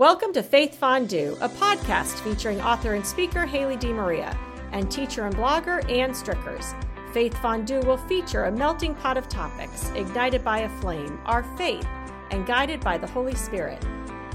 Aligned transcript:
Welcome 0.00 0.32
to 0.32 0.42
Faith 0.42 0.78
Fondue, 0.80 1.36
a 1.42 1.48
podcast 1.50 2.20
featuring 2.24 2.58
author 2.62 2.94
and 2.94 3.06
speaker 3.06 3.44
Haley 3.44 3.76
DeMaria 3.76 4.34
and 4.72 4.90
teacher 4.90 5.26
and 5.26 5.36
blogger 5.36 5.84
Ann 5.90 6.12
Stricherz. 6.12 6.74
Faith 7.12 7.36
Fondue 7.42 7.82
will 7.82 7.98
feature 7.98 8.44
a 8.44 8.50
melting 8.50 8.94
pot 8.94 9.18
of 9.18 9.28
topics 9.28 9.90
ignited 9.90 10.42
by 10.42 10.60
a 10.60 10.70
flame, 10.80 11.20
our 11.26 11.42
faith, 11.58 11.86
and 12.30 12.46
guided 12.46 12.80
by 12.80 12.96
the 12.96 13.06
Holy 13.06 13.34
Spirit. 13.34 13.84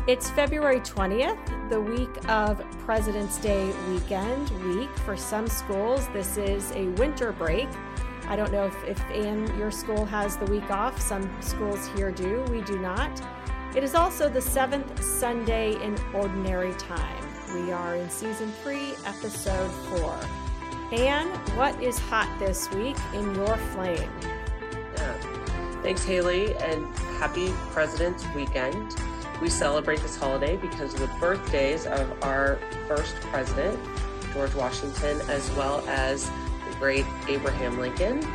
It's 0.08 0.30
February 0.30 0.82
20th, 0.82 1.70
the 1.72 1.82
week 1.82 2.30
of 2.30 2.64
President's 2.86 3.40
Day 3.40 3.74
weekend 3.90 4.52
week. 4.68 4.96
For 5.00 5.18
some 5.18 5.48
schools, 5.48 6.08
this 6.10 6.38
is 6.38 6.70
a 6.74 6.90
winter 6.90 7.32
break. 7.32 7.70
I 8.28 8.36
don't 8.36 8.52
know 8.52 8.68
if, 8.68 8.84
if 8.84 9.02
Ann, 9.06 9.48
your 9.58 9.72
school 9.72 10.06
has 10.06 10.38
the 10.38 10.46
week 10.46 10.70
off. 10.70 11.02
Some 11.02 11.28
schools 11.42 11.88
here 11.96 12.12
do. 12.12 12.44
We 12.52 12.62
do 12.62 12.78
not. 12.78 13.20
It 13.76 13.84
is 13.84 13.94
also 13.94 14.30
the 14.30 14.42
seventh 14.42 15.04
Sunday 15.04 15.74
in 15.84 15.98
Ordinary 16.14 16.74
Time. 16.76 17.26
We 17.54 17.74
are 17.74 17.98
in 17.98 18.10
season 18.10 18.54
three, 18.64 18.94
episode 19.06 19.70
four. 19.90 20.18
Ann, 20.94 21.28
what 21.58 21.84
is 21.84 22.00
hot 22.00 22.34
this 22.40 22.72
week 22.72 22.96
in 23.14 23.36
your 23.36 23.58
flame? 23.58 24.10
Thanks, 25.84 26.06
Haley, 26.06 26.56
and 26.56 26.88
happy 27.20 27.50
President's 27.72 28.26
Weekend. 28.34 28.96
We 29.42 29.50
celebrate 29.50 30.00
this 30.00 30.16
holiday 30.16 30.56
because 30.56 30.94
of 30.94 31.02
the 31.02 31.12
birthdays 31.20 31.86
of 31.86 32.24
our 32.24 32.58
first 32.88 33.16
president, 33.24 33.78
George 34.34 34.56
Washington, 34.56 35.20
as 35.30 35.52
well 35.52 35.84
as 35.90 36.30
the 36.70 36.76
great 36.80 37.06
Abraham 37.28 37.78
Lincoln. 37.78 38.26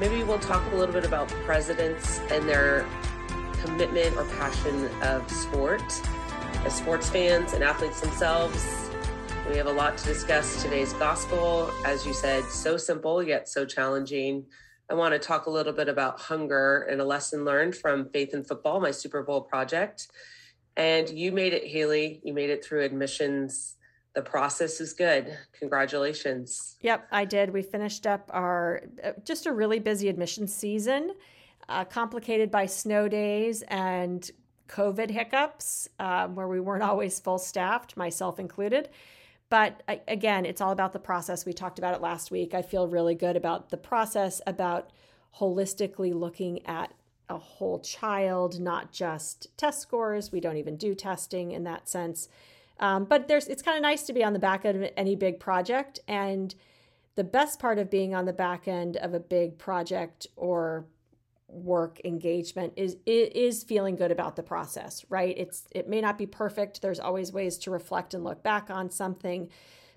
Maybe 0.00 0.24
we'll 0.24 0.40
talk 0.40 0.60
a 0.72 0.74
little 0.74 0.92
bit 0.92 1.04
about 1.04 1.28
presidents 1.46 2.18
and 2.30 2.48
their 2.48 2.84
commitment 3.62 4.16
or 4.16 4.24
passion 4.24 4.88
of 5.02 5.30
sport. 5.30 5.82
As 6.64 6.74
sports 6.74 7.08
fans 7.08 7.52
and 7.52 7.62
athletes 7.62 8.00
themselves, 8.00 8.90
we 9.48 9.56
have 9.56 9.66
a 9.66 9.72
lot 9.72 9.96
to 9.98 10.04
discuss. 10.04 10.62
Today's 10.62 10.92
gospel, 10.94 11.70
as 11.84 12.06
you 12.06 12.12
said, 12.12 12.44
so 12.44 12.76
simple 12.76 13.22
yet 13.22 13.48
so 13.48 13.64
challenging. 13.64 14.46
I 14.90 14.94
want 14.94 15.14
to 15.14 15.18
talk 15.18 15.46
a 15.46 15.50
little 15.50 15.72
bit 15.72 15.88
about 15.88 16.20
hunger 16.20 16.86
and 16.90 17.00
a 17.00 17.04
lesson 17.04 17.44
learned 17.44 17.74
from 17.74 18.08
Faith 18.10 18.34
in 18.34 18.44
Football, 18.44 18.80
my 18.80 18.90
Super 18.90 19.22
Bowl 19.22 19.40
project. 19.40 20.08
And 20.76 21.08
you 21.08 21.32
made 21.32 21.52
it, 21.52 21.66
Haley. 21.66 22.20
You 22.24 22.34
made 22.34 22.50
it 22.50 22.64
through 22.64 22.82
admissions. 22.82 23.76
The 24.14 24.22
process 24.22 24.80
is 24.80 24.92
good. 24.92 25.36
Congratulations. 25.58 26.76
Yep, 26.82 27.08
I 27.10 27.24
did. 27.24 27.52
We 27.52 27.62
finished 27.62 28.06
up 28.06 28.28
our 28.32 28.82
uh, 29.02 29.12
just 29.24 29.46
a 29.46 29.52
really 29.52 29.78
busy 29.78 30.08
admissions 30.08 30.54
season, 30.54 31.12
uh, 31.68 31.84
complicated 31.84 32.50
by 32.50 32.66
snow 32.66 33.08
days 33.08 33.62
and 33.68 34.30
COVID 34.68 35.10
hiccups, 35.10 35.88
uh, 35.98 36.28
where 36.28 36.48
we 36.48 36.60
weren't 36.60 36.82
always 36.82 37.20
full 37.20 37.38
staffed, 37.38 37.96
myself 37.96 38.38
included. 38.38 38.88
But 39.50 39.82
again, 40.08 40.46
it's 40.46 40.62
all 40.62 40.72
about 40.72 40.94
the 40.94 40.98
process. 40.98 41.44
We 41.44 41.52
talked 41.52 41.78
about 41.78 41.94
it 41.94 42.00
last 42.00 42.30
week. 42.30 42.54
I 42.54 42.62
feel 42.62 42.88
really 42.88 43.14
good 43.14 43.36
about 43.36 43.68
the 43.68 43.76
process, 43.76 44.40
about 44.46 44.90
holistically 45.38 46.14
looking 46.14 46.64
at 46.66 46.94
a 47.28 47.36
whole 47.36 47.78
child, 47.80 48.60
not 48.60 48.92
just 48.92 49.48
test 49.58 49.80
scores. 49.80 50.32
We 50.32 50.40
don't 50.40 50.56
even 50.56 50.76
do 50.76 50.94
testing 50.94 51.52
in 51.52 51.64
that 51.64 51.88
sense. 51.88 52.28
Um, 52.80 53.04
but 53.04 53.28
there's 53.28 53.46
it's 53.46 53.62
kind 53.62 53.76
of 53.76 53.82
nice 53.82 54.04
to 54.04 54.12
be 54.14 54.24
on 54.24 54.32
the 54.32 54.38
back 54.38 54.64
end 54.64 54.82
of 54.82 54.90
any 54.96 55.16
big 55.16 55.38
project. 55.38 56.00
And 56.08 56.54
the 57.14 57.24
best 57.24 57.58
part 57.58 57.78
of 57.78 57.90
being 57.90 58.14
on 58.14 58.24
the 58.24 58.32
back 58.32 58.66
end 58.66 58.96
of 58.96 59.12
a 59.12 59.20
big 59.20 59.58
project 59.58 60.26
or 60.34 60.86
work 61.52 62.00
engagement 62.04 62.72
is 62.76 62.96
is 63.06 63.62
feeling 63.62 63.94
good 63.94 64.10
about 64.10 64.36
the 64.36 64.42
process 64.42 65.04
right? 65.08 65.34
It's 65.36 65.64
it 65.70 65.88
may 65.88 66.00
not 66.00 66.18
be 66.18 66.26
perfect. 66.26 66.82
There's 66.82 67.00
always 67.00 67.32
ways 67.32 67.58
to 67.58 67.70
reflect 67.70 68.14
and 68.14 68.24
look 68.24 68.42
back 68.42 68.70
on 68.70 68.90
something. 68.90 69.48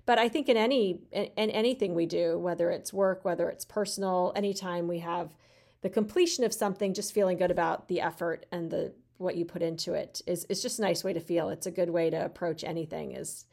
But 0.04 0.20
i 0.20 0.28
think 0.28 0.48
in 0.48 0.56
any 0.56 1.00
in, 1.10 1.24
in 1.36 1.50
anything 1.50 1.94
we 1.94 2.06
do 2.06 2.38
whether 2.38 2.70
it's 2.70 2.92
work 2.92 3.24
whether 3.24 3.48
it's 3.48 3.64
personal 3.64 4.32
anytime 4.36 4.86
we 4.86 5.00
have 5.00 5.34
the 5.82 5.90
completion 5.90 6.44
of 6.44 6.52
something 6.52 6.94
just 6.94 7.12
feeling 7.12 7.36
good 7.36 7.50
about 7.50 7.88
the 7.88 8.00
effort 8.00 8.46
and 8.52 8.70
the 8.70 8.92
what 9.18 9.36
you 9.36 9.44
put 9.44 9.62
into 9.62 9.94
it 9.94 10.20
is 10.26 10.44
is 10.46 10.62
just 10.62 10.78
a 10.78 10.82
nice 10.82 11.02
way 11.02 11.12
to 11.12 11.20
feel. 11.20 11.48
It's 11.48 11.66
a 11.66 11.70
good 11.70 11.90
way 11.90 12.10
to 12.10 12.24
approach 12.24 12.64
anything 12.64 13.12
is 13.12 13.46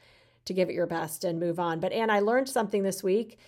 to 0.46 0.54
give 0.54 0.70
it 0.70 0.74
your 0.74 0.88
best 0.88 1.24
and 1.24 1.40
move 1.40 1.60
on. 1.60 1.80
But 1.80 1.94
and 1.94 2.12
i 2.12 2.20
learned 2.20 2.50
something 2.50 2.84
this 2.84 3.04
week 3.04 3.40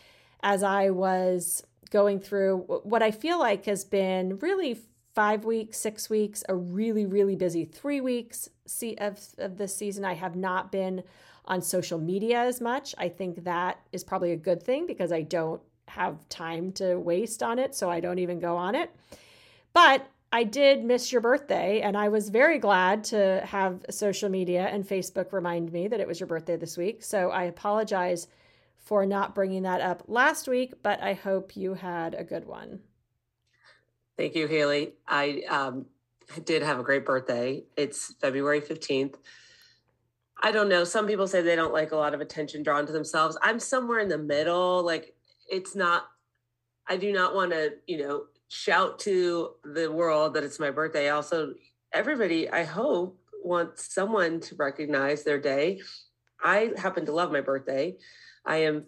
as 0.44 0.63
i 0.63 0.90
was 0.90 1.63
going 1.91 2.19
through 2.19 2.57
what 2.84 3.03
I 3.03 3.12
feel 3.12 3.40
like 3.40 3.66
has 3.66 3.84
been 3.85 4.38
really 4.40 4.79
five 5.13 5.46
weeks, 5.46 5.78
six 5.78 6.09
weeks, 6.09 6.44
a 6.50 6.56
really, 6.56 7.06
really 7.06 7.35
busy 7.35 7.63
three 7.63 8.01
weeks 8.01 8.50
of, 8.97 9.19
of 9.38 9.57
this 9.57 9.75
season. 9.75 10.03
I 10.03 10.13
have 10.13 10.35
not 10.35 10.72
been 10.72 11.03
on 11.46 11.62
social 11.62 12.00
media 12.00 12.41
as 12.41 12.59
much. 12.59 12.94
I 12.97 13.07
think 13.07 13.44
that 13.46 13.79
is 13.91 14.03
probably 14.03 14.31
a 14.31 14.38
good 14.38 14.62
thing 14.62 14.85
because 14.88 15.12
I 15.12 15.22
don't 15.22 15.62
have 15.88 16.28
time 16.29 16.72
to 16.73 16.96
waste 16.96 17.44
on 17.44 17.59
it, 17.59 17.75
so 17.75 17.90
I 17.90 18.00
don't 18.00 18.19
even 18.19 18.40
go 18.40 18.57
on 18.57 18.75
it. 18.75 18.94
But 19.73 20.07
I 20.34 20.44
did 20.44 20.84
miss 20.84 21.12
your 21.12 21.22
birthday, 21.22 21.81
and 21.81 21.96
I 21.96 22.09
was 22.09 22.28
very 22.29 22.59
glad 22.59 23.06
to 23.06 23.41
have 23.46 23.85
social 23.90 24.28
media 24.28 24.66
and 24.66 24.85
Facebook 24.85 25.31
remind 25.31 25.72
me 25.72 25.88
that 25.88 26.00
it 26.02 26.07
was 26.07 26.19
your 26.19 26.28
birthday 26.28 26.57
this 26.57 26.78
week. 26.78 27.03
So 27.03 27.29
I 27.29 27.44
apologize 27.44 28.28
for 28.85 29.06
not 29.06 29.35
bringing 29.35 29.63
that 29.63 29.81
up 29.81 30.03
last 30.07 30.47
week, 30.47 30.75
but 30.84 31.01
I 31.01 31.13
hope 31.13 31.57
you 31.57 31.73
had 31.73 32.13
a 32.13 32.23
good 32.23 32.46
one. 32.46 32.79
Thank 34.18 34.35
you, 34.35 34.47
Haley. 34.47 34.94
I 35.07 35.41
um, 35.50 35.88
did 36.46 36.62
have 36.62 36.79
a 36.79 36.84
great 36.84 37.06
birthday. 37.06 37.63
It's 37.75 38.13
February 38.22 38.62
15th. 38.62 39.16
I 40.41 40.51
don't 40.51 40.69
know. 40.69 40.84
Some 40.84 41.07
people 41.07 41.28
say 41.28 41.41
they 41.41 41.56
don't 41.56 41.73
like 41.73 41.91
a 41.91 41.96
lot 41.96 42.13
of 42.13 42.22
attention 42.22 42.62
drawn 42.62 42.85
to 42.85 42.94
themselves. 42.94 43.38
I'm 43.41 43.59
somewhere 43.59 44.00
in 44.00 44.09
the 44.09 44.18
middle. 44.18 44.84
Like, 44.85 45.16
it's 45.50 45.75
not, 45.75 46.06
I 46.88 46.97
do 46.97 47.12
not 47.12 47.34
want 47.34 47.52
to, 47.52 47.73
you 47.88 47.97
know, 47.97 48.25
shout 48.47 49.00
to 49.00 49.52
the 49.63 49.91
world 49.91 50.35
that 50.35 50.44
it's 50.44 50.59
my 50.59 50.69
birthday. 50.69 51.09
Also, 51.09 51.56
everybody, 51.91 52.50
I 52.50 52.63
hope, 52.63 53.19
wants 53.44 53.94
someone 53.94 54.40
to 54.40 54.56
recognize 54.56 55.23
their 55.23 55.40
day. 55.40 55.79
I 56.44 56.72
happen 56.78 57.06
to 57.06 57.12
love 57.12 57.31
my 57.31 57.41
birthday. 57.41 57.96
I 58.45 58.57
am 58.57 58.85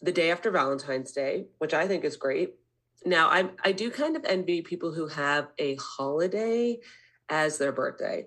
the 0.00 0.12
day 0.12 0.30
after 0.30 0.50
Valentine's 0.50 1.12
Day, 1.12 1.46
which 1.58 1.74
I 1.74 1.88
think 1.88 2.04
is 2.04 2.16
great. 2.16 2.54
Now, 3.04 3.28
I 3.28 3.50
I 3.64 3.72
do 3.72 3.90
kind 3.90 4.16
of 4.16 4.24
envy 4.24 4.62
people 4.62 4.92
who 4.92 5.08
have 5.08 5.48
a 5.58 5.76
holiday 5.76 6.78
as 7.28 7.58
their 7.58 7.72
birthday. 7.72 8.26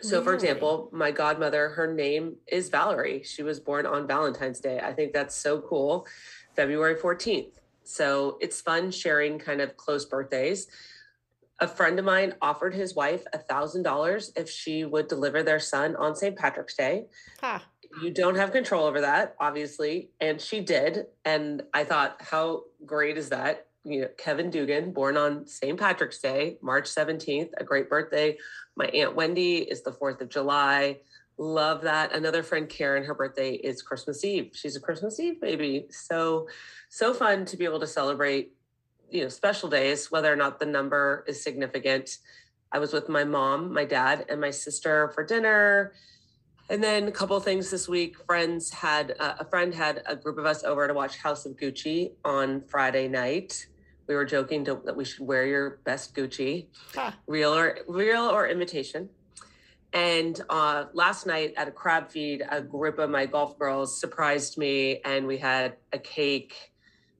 So, 0.00 0.16
really? 0.16 0.24
for 0.24 0.34
example, 0.34 0.90
my 0.92 1.10
godmother, 1.10 1.70
her 1.70 1.92
name 1.92 2.36
is 2.46 2.68
Valerie. 2.68 3.22
She 3.22 3.42
was 3.42 3.60
born 3.60 3.86
on 3.86 4.06
Valentine's 4.06 4.60
Day. 4.60 4.80
I 4.80 4.92
think 4.92 5.12
that's 5.12 5.34
so 5.34 5.60
cool. 5.60 6.06
February 6.56 6.96
14th. 6.96 7.52
So, 7.84 8.36
it's 8.40 8.60
fun 8.60 8.90
sharing 8.90 9.38
kind 9.38 9.60
of 9.60 9.76
close 9.76 10.04
birthdays. 10.04 10.66
A 11.60 11.68
friend 11.68 11.98
of 11.98 12.04
mine 12.04 12.34
offered 12.42 12.74
his 12.74 12.94
wife 12.96 13.24
a 13.32 13.38
$1,000 13.38 14.30
if 14.36 14.50
she 14.50 14.84
would 14.84 15.06
deliver 15.06 15.42
their 15.42 15.60
son 15.60 15.94
on 15.96 16.16
St. 16.16 16.36
Patrick's 16.36 16.74
Day. 16.74 17.06
Huh 17.40 17.60
you 18.02 18.10
don't 18.10 18.36
have 18.36 18.52
control 18.52 18.84
over 18.84 19.00
that, 19.00 19.36
obviously. 19.40 20.10
And 20.20 20.40
she 20.40 20.60
did. 20.60 21.06
And 21.24 21.62
I 21.72 21.84
thought, 21.84 22.16
how 22.20 22.62
great 22.84 23.16
is 23.16 23.28
that? 23.30 23.66
You 23.84 24.02
know, 24.02 24.08
Kevin 24.16 24.50
Dugan, 24.50 24.92
born 24.92 25.16
on 25.16 25.46
St. 25.46 25.78
Patrick's 25.78 26.18
Day, 26.18 26.56
March 26.62 26.86
17th, 26.86 27.50
a 27.58 27.64
great 27.64 27.90
birthday. 27.90 28.36
My 28.76 28.86
Aunt 28.86 29.14
Wendy 29.14 29.58
is 29.58 29.82
the 29.82 29.92
4th 29.92 30.20
of 30.20 30.28
July. 30.28 30.98
Love 31.36 31.82
that. 31.82 32.14
Another 32.14 32.42
friend, 32.42 32.68
Karen, 32.68 33.04
her 33.04 33.14
birthday 33.14 33.52
is 33.52 33.82
Christmas 33.82 34.24
Eve. 34.24 34.50
She's 34.54 34.76
a 34.76 34.80
Christmas 34.80 35.20
Eve 35.20 35.40
baby. 35.40 35.86
So, 35.90 36.48
so 36.88 37.12
fun 37.12 37.44
to 37.46 37.56
be 37.56 37.64
able 37.64 37.80
to 37.80 37.86
celebrate, 37.86 38.52
you 39.10 39.22
know, 39.22 39.28
special 39.28 39.68
days, 39.68 40.10
whether 40.10 40.32
or 40.32 40.36
not 40.36 40.58
the 40.58 40.66
number 40.66 41.24
is 41.28 41.42
significant. 41.42 42.18
I 42.72 42.78
was 42.78 42.92
with 42.92 43.08
my 43.08 43.24
mom, 43.24 43.72
my 43.72 43.84
dad, 43.84 44.26
and 44.28 44.40
my 44.40 44.50
sister 44.50 45.10
for 45.14 45.24
dinner 45.24 45.92
and 46.70 46.82
then 46.82 47.08
a 47.08 47.12
couple 47.12 47.36
of 47.36 47.44
things 47.44 47.70
this 47.70 47.88
week. 47.88 48.16
Friends 48.26 48.70
had 48.70 49.14
uh, 49.18 49.34
a 49.40 49.44
friend 49.44 49.74
had 49.74 50.02
a 50.06 50.16
group 50.16 50.38
of 50.38 50.46
us 50.46 50.64
over 50.64 50.86
to 50.88 50.94
watch 50.94 51.18
House 51.18 51.46
of 51.46 51.56
Gucci 51.56 52.12
on 52.24 52.62
Friday 52.62 53.08
night. 53.08 53.66
We 54.06 54.14
were 54.14 54.24
joking 54.24 54.64
to, 54.66 54.80
that 54.84 54.96
we 54.96 55.04
should 55.04 55.26
wear 55.26 55.46
your 55.46 55.78
best 55.84 56.14
Gucci, 56.14 56.66
huh. 56.94 57.12
real 57.26 57.54
or 57.54 57.78
real 57.88 58.22
or 58.22 58.46
imitation. 58.46 59.08
And 59.92 60.40
uh, 60.50 60.86
last 60.92 61.26
night 61.26 61.54
at 61.56 61.68
a 61.68 61.70
crab 61.70 62.10
feed, 62.10 62.42
a 62.50 62.60
group 62.60 62.98
of 62.98 63.08
my 63.10 63.26
golf 63.26 63.58
girls 63.58 63.98
surprised 63.98 64.58
me, 64.58 65.00
and 65.04 65.26
we 65.26 65.38
had 65.38 65.76
a 65.92 65.98
cake. 65.98 66.72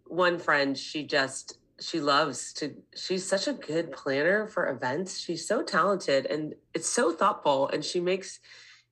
One 0.06 0.38
friend, 0.38 0.76
she 0.76 1.04
just 1.04 1.58
she 1.80 2.00
loves 2.00 2.52
to. 2.54 2.74
She's 2.96 3.26
such 3.26 3.46
a 3.46 3.52
good 3.52 3.92
planner 3.92 4.48
for 4.48 4.68
events. 4.68 5.20
She's 5.20 5.46
so 5.46 5.62
talented, 5.62 6.26
and 6.26 6.54
it's 6.74 6.88
so 6.88 7.12
thoughtful, 7.12 7.68
and 7.68 7.84
she 7.84 8.00
makes 8.00 8.40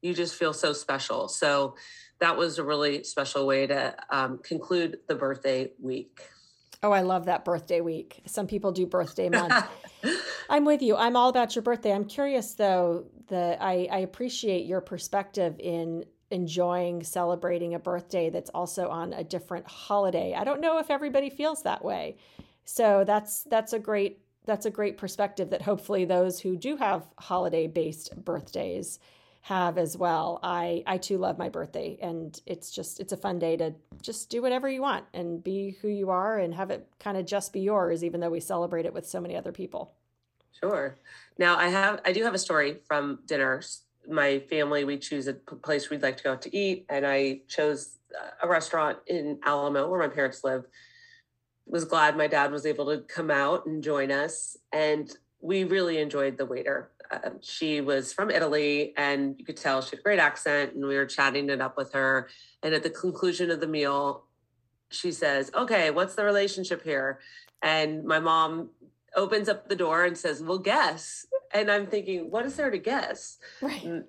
you 0.03 0.13
just 0.13 0.35
feel 0.35 0.53
so 0.53 0.73
special. 0.73 1.29
So 1.29 1.77
that 2.21 2.37
was 2.37 2.59
a 2.59 2.65
really 2.65 3.05
special 3.05 3.47
way 3.47 3.67
to 3.67 3.97
um, 4.11 4.39
conclude 4.39 4.99
the 5.09 5.15
birthday 5.15 5.71
week. 5.81 6.21
Oh, 6.83 6.91
I 6.91 7.03
love 7.03 7.27
that 7.27 7.45
birthday 7.45 7.81
week. 7.81 8.21
Some 8.27 8.49
people 8.49 8.73
do 8.73 8.87
birthday 8.87 9.29
month. 9.29 9.55
I'm 10.51 10.65
with 10.65 10.83
you. 10.83 10.97
I'm 10.97 11.17
all 11.17 11.29
about 11.29 11.55
your 11.55 11.63
birthday. 11.63 11.93
I'm 11.93 12.05
curious 12.05 12.55
though, 12.55 13.07
that 13.29 13.63
I, 13.63 13.89
I 13.91 13.99
appreciate 13.99 14.67
your 14.67 14.81
perspective 14.81 15.55
in 15.59 16.05
enjoying 16.33 17.03
celebrating 17.05 17.75
a 17.75 17.79
birthday 17.79 18.31
that's 18.31 18.51
also 18.51 18.89
on 18.89 19.13
a 19.13 19.23
different 19.23 19.67
holiday. 19.67 20.35
I 20.35 20.45
don't 20.45 20.61
know 20.61 20.79
if 20.79 20.91
everybody 20.91 21.31
feels 21.31 21.63
that 21.63 21.85
way. 21.85 22.17
So 22.65 23.05
that's 23.07 23.45
that's 23.45 23.73
a 23.73 23.79
great 23.79 24.21
that's 24.45 24.67
a 24.67 24.71
great 24.71 24.97
perspective 24.99 25.51
that 25.51 25.63
hopefully 25.63 26.05
those 26.05 26.41
who 26.41 26.57
do 26.57 26.77
have 26.77 27.07
holiday 27.19 27.67
based 27.67 28.13
birthdays 28.25 28.99
have 29.43 29.77
as 29.77 29.97
well. 29.97 30.39
I 30.43 30.85
I 30.87 30.99
too 30.99 31.19
love 31.19 31.37
my 31.37 31.49
birthday 31.49 31.99
and 32.00 32.41
it's 32.47 32.71
just 32.71 33.00
it's 33.00 33.12
a 33.12 33.17
fun 33.17 33.41
day 33.41 33.56
to 33.56 33.75
just 34.00 34.31
do 34.31 34.41
whatever 34.41 34.69
you 34.69 34.81
want 34.81 35.05
and 35.12 35.43
be 35.43 35.77
who 35.83 35.89
you 35.89 36.11
are 36.11 36.39
and 36.39 36.55
have 36.55 36.71
it 36.71 36.87
kind 37.00 37.17
of 37.17 37.27
just 37.27 37.53
be 37.53 37.61
yours 37.61 38.05
even 38.05 38.21
though 38.21 38.31
we 38.31 38.39
celebrate 38.39 38.87
it 38.87 38.94
with 38.94 39.06
so 39.06 39.21
many 39.21 39.37
other 39.37 39.50
people. 39.50 39.94
Sure. 40.61 40.97
Now 41.39 41.56
I 41.56 41.69
have 41.69 42.00
I 42.05 42.12
do 42.12 42.23
have 42.23 42.35
a 42.35 42.39
story 42.39 42.79
from 42.87 43.19
dinner. 43.27 43.61
My 44.09 44.39
family 44.49 44.85
we 44.85 44.97
choose 44.97 45.27
a 45.27 45.35
place 45.35 45.91
we'd 45.91 46.03
like 46.03 46.17
to 46.19 46.23
go 46.23 46.33
out 46.33 46.43
to 46.43 46.56
eat 46.56 46.87
and 46.89 47.05
I 47.05 47.41
chose 47.49 47.99
a 48.41 48.47
restaurant 48.47 48.99
in 49.09 49.41
Alamo 49.44 49.89
where 49.89 49.99
my 49.99 50.09
parents 50.09 50.44
live. 50.44 50.67
Was 51.67 51.85
glad 51.85 52.17
my 52.17 52.29
dad 52.29 52.53
was 52.53 52.65
able 52.65 52.87
to 52.87 52.99
come 52.99 53.31
out 53.31 53.67
and 53.67 53.83
join 53.83 54.12
us 54.12 54.56
and 54.73 55.12
we 55.41 55.65
really 55.65 55.99
enjoyed 55.99 56.39
the 56.39 56.47
waiter. 56.47 56.93
Uh, 57.12 57.31
she 57.41 57.81
was 57.81 58.12
from 58.12 58.31
Italy, 58.31 58.94
and 58.97 59.37
you 59.38 59.44
could 59.44 59.56
tell 59.56 59.82
she 59.82 59.91
had 59.91 59.99
a 59.99 60.03
great 60.03 60.19
accent. 60.19 60.75
And 60.75 60.87
we 60.87 60.97
were 60.97 61.06
chatting 61.06 61.50
it 61.50 61.61
up 61.61 61.76
with 61.76 61.93
her. 61.93 62.29
And 62.62 62.75
at 62.75 62.82
the 62.82 62.91
conclusion 62.91 63.50
of 63.50 63.61
the 63.61 63.67
meal, 63.67 64.25
she 64.91 65.12
says, 65.12 65.50
"Okay, 65.55 65.91
what's 65.91 66.14
the 66.14 66.25
relationship 66.25 66.82
here?" 66.82 67.20
And 67.61 68.05
my 68.05 68.19
mom 68.19 68.70
opens 69.14 69.49
up 69.49 69.69
the 69.69 69.76
door 69.76 70.05
and 70.05 70.17
says, 70.17 70.43
"Well, 70.43 70.59
guess." 70.59 71.26
And 71.53 71.70
I'm 71.70 71.87
thinking, 71.87 72.31
what 72.31 72.47
is 72.47 72.56
there 72.56 72.70
to 72.70 72.79
guess? 72.79 73.38
Right. 73.61 74.05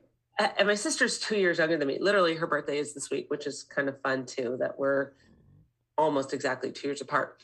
And 0.58 0.68
my 0.68 0.76
sister's 0.76 1.20
two 1.20 1.38
years 1.38 1.60
younger 1.60 1.78
than 1.78 1.88
me. 1.88 1.98
Literally, 2.00 2.36
her 2.36 2.48
birthday 2.48 2.80
is 2.80 2.94
this 2.94 3.12
week, 3.12 3.30
which 3.30 3.46
is 3.46 3.64
kind 3.64 3.88
of 3.88 4.02
fun 4.02 4.26
too. 4.26 4.58
That 4.60 4.80
we're 4.80 5.12
almost 5.98 6.34
exactly 6.34 6.72
two 6.72 6.88
years 6.88 7.02
apart. 7.02 7.38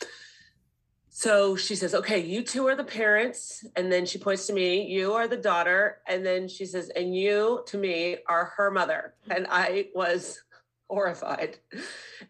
So 1.20 1.58
she 1.58 1.76
says, 1.76 1.94
okay, 1.96 2.20
you 2.20 2.44
two 2.44 2.66
are 2.70 2.78
the 2.78 2.86
parents. 2.86 3.66
And 3.76 3.92
then 3.92 4.06
she 4.06 4.18
points 4.18 4.48
to 4.48 4.54
me, 4.54 4.86
you 4.86 5.16
are 5.16 5.28
the 5.28 5.36
daughter. 5.36 5.98
And 6.08 6.26
then 6.26 6.48
she 6.48 6.66
says, 6.66 6.88
and 6.96 7.14
you 7.14 7.62
to 7.68 7.78
me 7.78 8.20
are 8.30 8.54
her 8.56 8.72
mother. 8.72 9.16
And 9.30 9.46
I 9.50 9.90
was 9.94 10.42
horrified. 10.90 11.58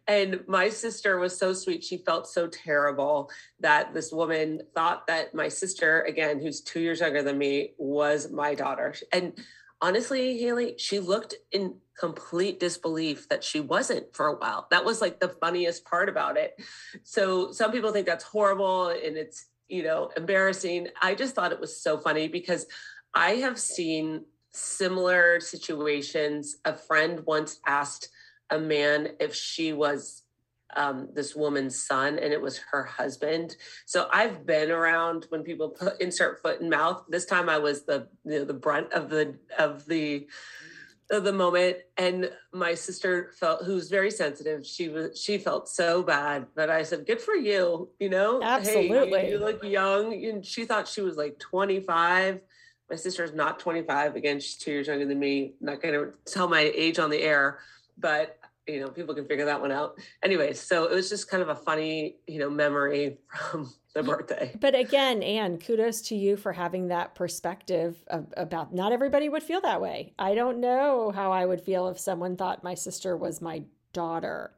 And 0.08 0.44
my 0.48 0.70
sister 0.70 1.20
was 1.20 1.38
so 1.38 1.54
sweet. 1.54 1.84
She 1.84 1.98
felt 1.98 2.28
so 2.28 2.48
terrible 2.48 3.30
that 3.60 3.94
this 3.94 4.12
woman 4.12 4.64
thought 4.74 5.06
that 5.06 5.36
my 5.36 5.50
sister, 5.50 6.02
again, 6.08 6.40
who's 6.40 6.60
two 6.60 6.80
years 6.80 7.00
younger 7.00 7.22
than 7.22 7.38
me, 7.38 7.74
was 7.78 8.32
my 8.32 8.56
daughter. 8.56 8.96
And 9.12 9.34
honestly, 9.82 10.38
Haley, 10.38 10.76
she 10.78 11.00
looked 11.00 11.36
in 11.52 11.76
complete 11.98 12.60
disbelief 12.60 13.28
that 13.30 13.44
she 13.44 13.60
wasn't 13.60 14.16
for 14.16 14.28
a 14.28 14.36
while. 14.36 14.68
That 14.72 14.86
was 14.86 15.02
like 15.02 15.20
the 15.20 15.30
funniest 15.30 15.86
part 15.86 16.10
about 16.10 16.38
it. 16.38 16.60
So 17.04 17.52
some 17.52 17.72
people 17.72 17.92
think 17.92 18.06
that's 18.06 18.24
horrible 18.24 18.90
and 18.90 19.18
it's, 19.18 19.48
you 19.68 19.84
know, 19.84 20.10
embarrassing. 20.16 20.88
I 21.02 21.16
just 21.16 21.36
thought 21.36 21.52
it 21.52 21.60
was 21.60 21.82
so 21.82 21.98
funny 21.98 22.28
because 22.28 22.66
I 23.14 23.32
have 23.36 23.60
seen 23.60 24.26
similar 24.52 25.40
situations. 25.40 26.58
A 26.66 26.74
friend 26.74 27.22
once 27.26 27.60
asked 27.68 28.10
a 28.50 28.60
man 28.60 29.10
if 29.20 29.36
she 29.36 29.74
was 29.74 30.24
um, 30.76 31.10
this 31.14 31.36
woman's 31.36 31.86
son 31.86 32.20
and 32.20 32.32
it 32.34 32.42
was 32.42 32.60
her 32.72 32.84
husband. 32.84 33.56
So 33.86 34.08
I've 34.12 34.46
been 34.46 34.72
around 34.72 35.26
when 35.30 35.44
people 35.44 35.70
put 35.70 36.00
insert 36.02 36.42
foot 36.42 36.62
in 36.62 36.70
mouth. 36.70 37.04
This 37.10 37.26
time 37.26 37.50
I 37.50 37.58
was 37.58 37.84
the 37.84 38.08
you 38.26 38.40
know, 38.40 38.46
the 38.46 38.54
brunt 38.54 38.94
of 38.94 39.10
the 39.10 39.36
of 39.58 39.86
the 39.86 40.28
of 41.12 41.24
the 41.24 41.34
moment. 41.34 41.78
And 41.98 42.32
my 42.54 42.76
sister 42.76 43.32
felt 43.40 43.64
who's 43.64 43.90
very 43.90 44.12
sensitive 44.12 44.66
she 44.66 44.90
was 44.90 45.20
she 45.20 45.38
felt 45.38 45.68
so 45.68 46.04
bad 46.04 46.46
but 46.56 46.70
i 46.70 46.84
said 46.84 47.06
good 47.06 47.22
for 47.22 47.34
you 47.34 47.90
you 48.00 48.10
know? 48.10 48.42
Absolutely 48.42 49.20
hey, 49.20 49.28
you, 49.28 49.34
you 49.34 49.40
look 49.40 49.64
young. 49.64 50.14
And 50.26 50.46
she 50.46 50.66
thought 50.66 50.88
she 50.88 51.02
was 51.02 51.18
like 51.18 51.40
25 51.40 52.42
my 52.90 52.96
sister's 52.96 53.34
not 53.34 53.60
25 53.60 54.16
again 54.16 54.40
she's 54.40 54.56
two 54.56 54.72
years 54.72 54.88
younger 54.88 55.06
than 55.06 55.20
me. 55.20 55.54
I'm 55.60 55.66
not 55.66 55.82
gonna 55.82 56.12
tell 56.26 56.48
my 56.48 56.62
age 56.62 57.00
on 57.00 57.10
the 57.10 57.22
air. 57.22 57.60
But 57.98 58.39
you 58.70 58.80
know 58.80 58.88
people 58.88 59.14
can 59.14 59.26
figure 59.26 59.46
that 59.46 59.60
one 59.60 59.72
out 59.72 59.98
anyway 60.24 60.54
so 60.54 60.86
it 60.86 60.94
was 60.94 61.10
just 61.10 61.30
kind 61.30 61.42
of 61.44 61.50
a 61.50 61.56
funny 61.56 62.18
you 62.28 62.40
know 62.40 62.50
memory 62.50 63.18
from 63.50 63.72
the 63.96 64.04
birthday 64.04 64.56
but 64.60 64.76
again 64.76 65.24
anne 65.24 65.58
kudos 65.58 66.02
to 66.02 66.16
you 66.16 66.38
for 66.38 66.54
having 66.54 66.90
that 66.90 67.16
perspective 67.16 67.98
of, 68.08 68.28
about 68.38 68.74
not 68.74 68.92
everybody 68.92 69.28
would 69.30 69.44
feel 69.44 69.62
that 69.62 69.82
way 69.82 70.14
i 70.20 70.36
don't 70.36 70.60
know 70.60 71.12
how 71.12 71.32
i 71.32 71.46
would 71.46 71.62
feel 71.62 71.88
if 71.88 72.00
someone 72.00 72.38
thought 72.38 72.64
my 72.64 72.76
sister 72.76 73.18
was 73.18 73.42
my 73.42 73.64
daughter 73.94 74.54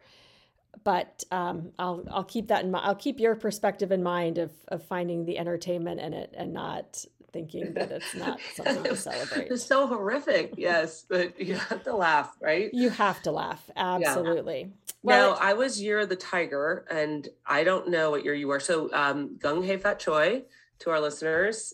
but 0.83 1.23
um, 1.31 1.71
I'll 1.77 2.03
I'll 2.09 2.23
keep 2.23 2.47
that 2.47 2.63
in 2.63 2.71
mind. 2.71 2.85
I'll 2.85 2.95
keep 2.95 3.19
your 3.19 3.35
perspective 3.35 3.91
in 3.91 4.01
mind 4.01 4.37
of 4.37 4.51
of 4.69 4.83
finding 4.83 5.25
the 5.25 5.37
entertainment 5.37 5.99
in 5.99 6.13
it 6.13 6.33
and 6.35 6.53
not 6.53 7.05
thinking 7.33 7.73
that 7.73 7.91
it's 7.91 8.15
not 8.15 8.39
something 8.55 8.83
to 8.83 8.95
celebrate. 8.95 9.51
It's 9.51 9.65
so 9.65 9.87
horrific, 9.87 10.53
yes, 10.57 11.05
but 11.07 11.39
you 11.39 11.55
have 11.55 11.83
to 11.83 11.95
laugh, 11.95 12.35
right? 12.41 12.69
You 12.73 12.89
have 12.89 13.21
to 13.23 13.31
laugh, 13.31 13.69
absolutely. 13.75 14.61
Yeah. 14.61 14.91
Well, 15.03 15.31
now, 15.31 15.37
I 15.39 15.53
was 15.53 15.81
year 15.81 15.99
of 15.99 16.09
the 16.09 16.15
tiger, 16.15 16.85
and 16.91 17.27
I 17.45 17.63
don't 17.63 17.89
know 17.89 18.11
what 18.11 18.23
year 18.23 18.35
you 18.35 18.47
were. 18.47 18.59
So, 18.59 18.93
um, 18.93 19.37
Gung 19.39 19.65
Hei 19.65 19.77
Fat 19.77 19.99
Choi 19.99 20.43
to 20.79 20.89
our 20.89 20.99
listeners 20.99 21.73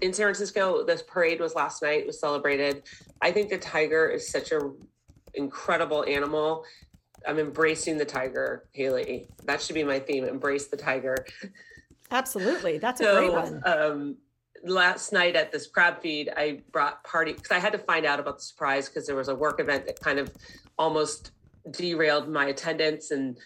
in 0.00 0.12
San 0.12 0.26
Francisco. 0.26 0.84
This 0.84 1.02
parade 1.02 1.40
was 1.40 1.54
last 1.54 1.82
night. 1.82 2.00
It 2.00 2.06
was 2.06 2.20
celebrated. 2.20 2.82
I 3.20 3.30
think 3.30 3.50
the 3.50 3.58
tiger 3.58 4.08
is 4.08 4.28
such 4.28 4.52
a 4.52 4.72
incredible 5.34 6.04
animal. 6.04 6.64
I'm 7.26 7.38
embracing 7.38 7.98
the 7.98 8.04
tiger, 8.04 8.68
Haley. 8.72 9.28
That 9.44 9.60
should 9.60 9.74
be 9.74 9.84
my 9.84 9.98
theme. 9.98 10.24
Embrace 10.24 10.66
the 10.66 10.76
tiger. 10.76 11.16
Absolutely, 12.10 12.78
that's 12.78 13.00
a 13.00 13.04
so, 13.04 13.18
great 13.18 13.32
one. 13.32 13.62
Um, 13.64 14.16
last 14.64 15.12
night 15.12 15.36
at 15.36 15.52
this 15.52 15.66
crab 15.66 16.00
feed, 16.00 16.30
I 16.36 16.60
brought 16.72 17.04
party 17.04 17.32
because 17.32 17.50
I 17.50 17.58
had 17.58 17.72
to 17.72 17.78
find 17.78 18.06
out 18.06 18.18
about 18.18 18.38
the 18.38 18.42
surprise 18.42 18.88
because 18.88 19.06
there 19.06 19.16
was 19.16 19.28
a 19.28 19.34
work 19.34 19.60
event 19.60 19.86
that 19.86 20.00
kind 20.00 20.18
of 20.18 20.32
almost 20.78 21.32
derailed 21.70 22.28
my 22.28 22.46
attendance 22.46 23.10
and 23.10 23.36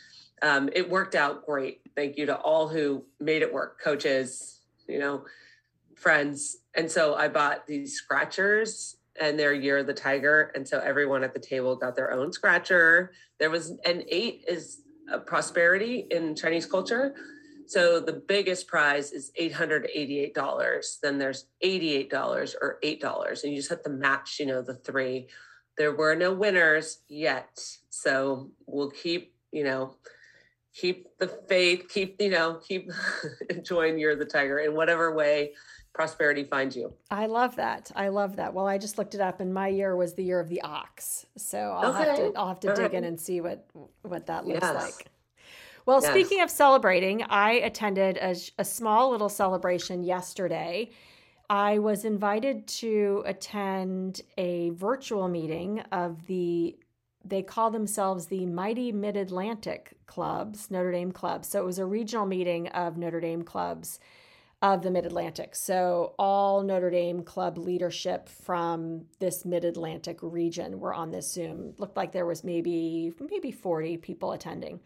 um, 0.42 0.68
it 0.72 0.88
worked 0.88 1.14
out 1.14 1.44
great. 1.44 1.80
Thank 1.96 2.16
you 2.16 2.26
to 2.26 2.36
all 2.36 2.68
who 2.68 3.04
made 3.20 3.42
it 3.42 3.52
work, 3.52 3.80
coaches, 3.82 4.60
you 4.88 4.98
know, 4.98 5.24
friends. 5.96 6.58
And 6.74 6.90
so 6.90 7.14
I 7.14 7.28
bought 7.28 7.66
these 7.66 7.94
scratchers 7.94 8.96
and 9.20 9.38
they're 9.38 9.52
year 9.52 9.78
of 9.78 9.86
the 9.86 9.94
tiger. 9.94 10.52
And 10.54 10.66
so 10.66 10.78
everyone 10.78 11.24
at 11.24 11.34
the 11.34 11.40
table 11.40 11.74
got 11.74 11.96
their 11.96 12.12
own 12.12 12.32
scratcher. 12.32 13.12
There 13.38 13.50
was 13.50 13.70
an 13.84 14.04
eight 14.08 14.44
is 14.46 14.82
a 15.12 15.18
prosperity 15.18 16.06
in 16.10 16.37
Chinese 16.37 16.66
culture. 16.66 17.14
So 17.68 18.00
the 18.00 18.14
biggest 18.14 18.66
prize 18.66 19.12
is 19.12 19.30
$888. 19.38 21.00
Then 21.02 21.18
there's 21.18 21.46
$88 21.62 22.54
or 22.62 22.78
$8. 22.82 23.44
And 23.44 23.52
you 23.52 23.58
just 23.58 23.68
have 23.68 23.82
to 23.82 23.90
match, 23.90 24.38
you 24.40 24.46
know, 24.46 24.62
the 24.62 24.75
three. 24.75 25.28
There 25.76 25.94
were 25.94 26.14
no 26.14 26.32
winners 26.32 27.00
yet. 27.08 27.60
So 27.90 28.50
we'll 28.66 28.90
keep, 28.90 29.34
you 29.52 29.64
know, 29.64 29.96
keep 30.75 31.08
the 31.18 31.28
faith, 31.28 31.88
keep, 31.90 32.20
you 32.22 32.30
know, 32.30 32.58
keep 32.66 32.90
enjoying 33.50 33.98
Year 33.98 34.12
of 34.12 34.18
the 34.18 34.25
Tiger 34.25 34.60
in 34.60 34.75
whatever 34.75 35.14
way 35.14 35.52
prosperity 35.92 36.44
finds 36.44 36.75
you. 36.75 36.94
I 37.10 37.26
love 37.26 37.56
that. 37.56 37.90
I 37.94 38.08
love 38.08 38.37
that. 38.37 38.54
Well, 38.54 38.66
I 38.66 38.78
just 38.78 38.96
looked 38.96 39.14
it 39.14 39.20
up 39.20 39.40
and 39.40 39.52
my 39.52 39.68
year 39.68 39.94
was 39.94 40.14
the 40.14 40.25
year 40.25 40.40
of 40.40 40.48
the 40.48 40.62
ox. 40.62 41.26
So 41.37 41.58
I'll 41.58 41.90
okay. 41.90 42.08
have 42.08 42.16
to 42.16 42.32
I'll 42.34 42.48
have 42.48 42.60
to 42.60 42.70
All 42.70 42.76
dig 42.76 42.82
right. 42.84 42.94
in 42.94 43.04
and 43.04 43.20
see 43.20 43.42
what 43.42 43.68
what 44.02 44.26
that 44.26 44.46
looks 44.46 44.60
yes. 44.62 44.75
like. 44.75 45.10
Well, 45.88 46.02
yes. 46.02 46.11
speaking 46.11 46.42
of 46.42 46.50
celebrating, 46.50 47.23
I 47.23 47.52
attended 47.52 48.18
a, 48.18 48.37
a 48.59 48.64
small 48.66 49.11
little 49.11 49.30
celebration 49.30 50.02
yesterday. 50.02 50.90
I 51.49 51.78
was 51.78 52.04
invited 52.04 52.66
to 52.66 53.23
attend 53.25 54.21
a 54.37 54.68
virtual 54.68 55.28
meeting 55.28 55.80
of 55.90 56.26
the 56.26 56.76
they 57.25 57.42
call 57.42 57.71
themselves 57.71 58.26
the 58.26 58.45
Mighty 58.45 58.92
Mid 58.92 59.16
Atlantic 59.16 59.97
Clubs, 60.04 60.71
Notre 60.71 60.92
Dame 60.92 61.11
clubs. 61.11 61.49
So 61.49 61.59
it 61.59 61.64
was 61.64 61.78
a 61.78 61.87
regional 61.87 62.26
meeting 62.26 62.68
of 62.68 62.99
Notre 62.99 63.21
Dame 63.21 63.42
clubs 63.42 63.99
of 64.61 64.83
the 64.83 64.90
Mid 64.90 65.07
Atlantic. 65.07 65.57
So 65.57 66.12
all 66.18 66.62
Notre 66.62 66.90
Dame 66.90 67.23
club 67.23 67.57
leadership 67.57 68.28
from 68.28 69.07
this 69.21 69.47
Mid 69.47 69.64
Atlantic 69.64 70.18
region 70.21 70.80
were 70.80 70.92
on 70.92 71.12
this 71.12 71.33
Zoom. 71.33 71.73
Looked 71.78 71.97
like 71.97 72.12
there 72.12 72.26
was 72.26 72.45
maybe 72.45 73.11
maybe 73.30 73.50
40 73.50 73.97
people 73.97 74.33
attending. 74.33 74.80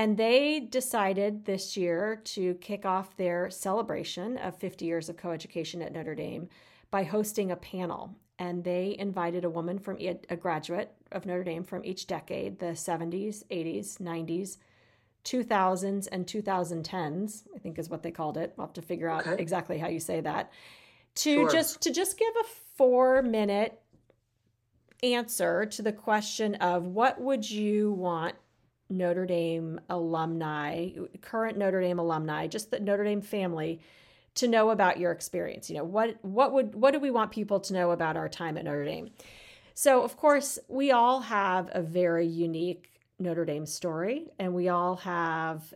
And 0.00 0.16
they 0.16 0.60
decided 0.60 1.44
this 1.44 1.76
year 1.76 2.22
to 2.24 2.54
kick 2.54 2.86
off 2.86 3.18
their 3.18 3.50
celebration 3.50 4.38
of 4.38 4.56
50 4.56 4.86
years 4.86 5.10
of 5.10 5.18
coeducation 5.18 5.84
at 5.84 5.92
Notre 5.92 6.14
Dame 6.14 6.48
by 6.90 7.04
hosting 7.04 7.50
a 7.50 7.56
panel. 7.56 8.16
And 8.38 8.64
they 8.64 8.96
invited 8.98 9.44
a 9.44 9.50
woman 9.50 9.78
from 9.78 9.98
a 10.00 10.36
graduate 10.36 10.94
of 11.12 11.26
Notre 11.26 11.44
Dame 11.44 11.64
from 11.64 11.84
each 11.84 12.06
decade 12.06 12.60
the 12.60 12.68
70s, 12.68 13.44
80s, 13.50 13.98
90s, 13.98 14.56
2000s, 15.26 16.08
and 16.10 16.26
2010s, 16.26 17.42
I 17.54 17.58
think 17.58 17.78
is 17.78 17.90
what 17.90 18.02
they 18.02 18.10
called 18.10 18.38
it. 18.38 18.54
We'll 18.56 18.68
have 18.68 18.72
to 18.72 18.80
figure 18.80 19.10
out 19.10 19.26
okay. 19.26 19.42
exactly 19.42 19.76
how 19.76 19.88
you 19.88 20.00
say 20.00 20.22
that 20.22 20.50
to 21.16 21.34
sure. 21.34 21.50
just 21.50 21.82
to 21.82 21.92
just 21.92 22.18
give 22.18 22.32
a 22.40 22.46
four 22.74 23.20
minute 23.20 23.78
answer 25.02 25.66
to 25.66 25.82
the 25.82 25.92
question 25.92 26.54
of 26.54 26.86
what 26.86 27.20
would 27.20 27.50
you 27.50 27.92
want 27.92 28.34
Notre 28.90 29.26
Dame 29.26 29.80
alumni, 29.88 30.90
current 31.22 31.56
Notre 31.56 31.80
Dame 31.80 31.98
alumni, 31.98 32.46
just 32.46 32.70
the 32.70 32.80
Notre 32.80 33.04
Dame 33.04 33.22
family 33.22 33.80
to 34.34 34.48
know 34.48 34.70
about 34.70 34.98
your 34.98 35.12
experience. 35.12 35.70
You 35.70 35.76
know, 35.76 35.84
what 35.84 36.16
what 36.22 36.52
would 36.52 36.74
what 36.74 36.92
do 36.92 37.00
we 37.00 37.10
want 37.10 37.30
people 37.30 37.60
to 37.60 37.72
know 37.72 37.90
about 37.92 38.16
our 38.16 38.28
time 38.28 38.58
at 38.58 38.64
Notre 38.64 38.84
Dame? 38.84 39.10
So, 39.74 40.02
of 40.02 40.16
course, 40.16 40.58
we 40.68 40.90
all 40.90 41.20
have 41.20 41.70
a 41.72 41.80
very 41.80 42.26
unique 42.26 42.90
Notre 43.18 43.44
Dame 43.44 43.66
story 43.66 44.26
and 44.38 44.54
we 44.54 44.68
all 44.68 44.96
have 44.96 45.72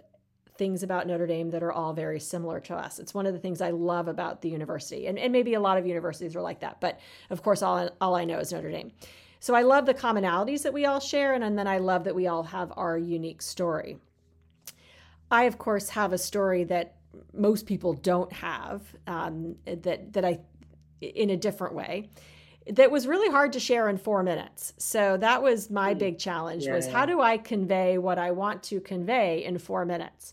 things 0.56 0.82
about 0.82 1.06
Notre 1.06 1.26
Dame 1.26 1.50
that 1.50 1.62
are 1.62 1.72
all 1.72 1.92
very 1.92 2.20
similar 2.20 2.60
to 2.60 2.74
us. 2.74 2.98
It's 2.98 3.12
one 3.12 3.26
of 3.26 3.32
the 3.32 3.40
things 3.40 3.60
I 3.60 3.70
love 3.70 4.08
about 4.08 4.40
the 4.40 4.48
university. 4.48 5.06
And, 5.06 5.18
and 5.18 5.32
maybe 5.32 5.54
a 5.54 5.60
lot 5.60 5.78
of 5.78 5.86
universities 5.86 6.36
are 6.36 6.42
like 6.42 6.60
that, 6.60 6.80
but 6.80 7.00
of 7.30 7.42
course 7.42 7.60
all, 7.60 7.90
all 8.00 8.14
I 8.14 8.24
know 8.24 8.38
is 8.38 8.52
Notre 8.52 8.70
Dame. 8.70 8.92
So 9.44 9.54
I 9.54 9.60
love 9.60 9.84
the 9.84 9.92
commonalities 9.92 10.62
that 10.62 10.72
we 10.72 10.86
all 10.86 11.00
share, 11.00 11.34
and, 11.34 11.44
and 11.44 11.58
then 11.58 11.66
I 11.66 11.76
love 11.76 12.04
that 12.04 12.14
we 12.14 12.28
all 12.28 12.44
have 12.44 12.72
our 12.78 12.96
unique 12.96 13.42
story. 13.42 13.98
I, 15.30 15.42
of 15.42 15.58
course, 15.58 15.90
have 15.90 16.14
a 16.14 16.16
story 16.16 16.64
that 16.64 16.94
most 17.34 17.66
people 17.66 17.92
don't 17.92 18.32
have 18.32 18.80
um, 19.06 19.56
that 19.66 20.14
that 20.14 20.24
I 20.24 20.40
in 21.02 21.28
a 21.28 21.36
different 21.36 21.74
way 21.74 22.08
that 22.70 22.90
was 22.90 23.06
really 23.06 23.30
hard 23.30 23.52
to 23.52 23.60
share 23.60 23.90
in 23.90 23.98
four 23.98 24.22
minutes. 24.22 24.72
So 24.78 25.18
that 25.18 25.42
was 25.42 25.68
my 25.68 25.92
hmm. 25.92 25.98
big 25.98 26.18
challenge 26.18 26.64
yeah, 26.64 26.74
was 26.74 26.86
yeah. 26.86 26.94
how 26.94 27.04
do 27.04 27.20
I 27.20 27.36
convey 27.36 27.98
what 27.98 28.18
I 28.18 28.30
want 28.30 28.62
to 28.62 28.80
convey 28.80 29.44
in 29.44 29.58
four 29.58 29.84
minutes? 29.84 30.32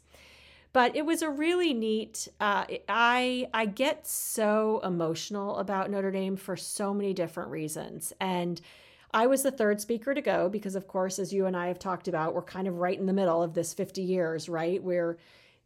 But 0.72 0.96
it 0.96 1.06
was 1.06 1.22
a 1.22 1.30
really 1.30 1.74
neat. 1.74 2.30
Uh, 2.39 2.63
I 2.88 3.50
I 3.53 3.65
get 3.65 4.08
so 4.08 4.80
emotional 4.86 5.58
about 5.58 5.91
Notre 5.91 6.12
Dame 6.12 6.38
for 6.38 6.56
so 6.56 6.94
many 6.94 7.13
different 7.13 7.50
reasons, 7.50 8.13
and 8.22 8.62
I 9.13 9.27
was 9.27 9.44
the 9.44 9.51
third 9.51 9.82
speaker 9.82 10.13
to 10.13 10.22
go 10.22 10.50
because, 10.50 10.75
of 10.75 10.88
course, 10.88 11.20
as 11.20 11.34
you 11.34 11.46
and 11.46 11.56
I 11.56 11.68
have 11.68 11.80
talked 11.80 12.08
about, 12.08 12.34
we're 12.34 12.41
kind 12.41 12.68
of 12.68 12.77
right 12.77 12.98
in 12.98 13.06
the 13.06 13.13
middle 13.13 13.44
of 13.44 13.53
this 13.53 13.74
50 13.74 14.01
years, 14.01 14.48
right? 14.48 14.82
Where 14.82 15.18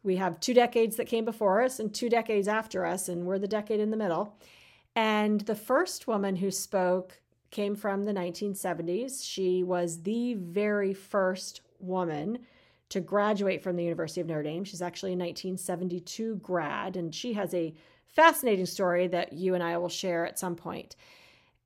we 0.02 0.16
have 0.16 0.40
two 0.40 0.54
decades 0.54 0.96
that 0.96 1.06
came 1.06 1.24
before 1.24 1.62
us 1.62 1.78
and 1.78 1.92
two 1.92 2.08
decades 2.08 2.48
after 2.48 2.84
us, 2.84 3.08
and 3.08 3.24
we're 3.24 3.38
the 3.38 3.48
decade 3.48 3.80
in 3.80 3.90
the 3.90 3.96
middle. 3.96 4.36
And 4.94 5.42
the 5.42 5.54
first 5.54 6.06
woman 6.06 6.36
who 6.36 6.50
spoke 6.50 7.20
came 7.50 7.76
from 7.76 8.04
the 8.04 8.12
1970s. 8.12 9.24
She 9.24 9.62
was 9.62 10.02
the 10.02 10.34
very 10.34 10.92
first 10.92 11.60
woman 11.78 12.38
to 12.88 13.00
graduate 13.00 13.62
from 13.62 13.76
the 13.76 13.84
University 13.84 14.20
of 14.20 14.26
Notre 14.26 14.42
Dame. 14.42 14.64
She's 14.64 14.82
actually 14.82 15.12
a 15.12 15.16
1972 15.16 16.36
grad, 16.36 16.96
and 16.96 17.14
she 17.14 17.32
has 17.34 17.52
a 17.54 17.74
fascinating 18.06 18.66
story 18.66 19.06
that 19.08 19.32
you 19.32 19.54
and 19.54 19.62
I 19.62 19.76
will 19.76 19.88
share 19.88 20.26
at 20.26 20.38
some 20.38 20.56
point. 20.56 20.96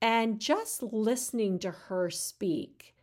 And 0.02 0.40
just 0.40 0.82
listening 0.82 1.58
to 1.60 1.70
her 1.70 2.10
speak, 2.10 2.94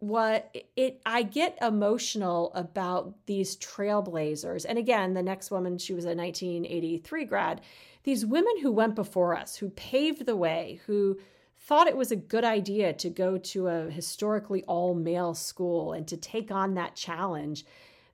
what 0.00 0.54
it 0.76 1.00
I 1.06 1.22
get 1.22 1.56
emotional 1.62 2.52
about 2.54 3.14
these 3.26 3.56
trailblazers. 3.56 4.66
And 4.68 4.78
again, 4.78 5.14
the 5.14 5.22
next 5.22 5.50
woman, 5.50 5.78
she 5.78 5.94
was 5.94 6.04
a 6.04 6.14
1983 6.14 7.24
grad. 7.24 7.60
These 8.02 8.26
women 8.26 8.60
who 8.60 8.70
went 8.70 8.94
before 8.94 9.34
us, 9.34 9.56
who 9.56 9.70
paved 9.70 10.26
the 10.26 10.36
way, 10.36 10.80
who 10.86 11.18
thought 11.56 11.86
it 11.86 11.96
was 11.96 12.12
a 12.12 12.16
good 12.16 12.44
idea 12.44 12.92
to 12.92 13.08
go 13.08 13.38
to 13.38 13.68
a 13.68 13.90
historically 13.90 14.62
all 14.64 14.94
male 14.94 15.32
school 15.32 15.94
and 15.94 16.06
to 16.08 16.16
take 16.18 16.50
on 16.50 16.74
that 16.74 16.94
challenge 16.94 17.64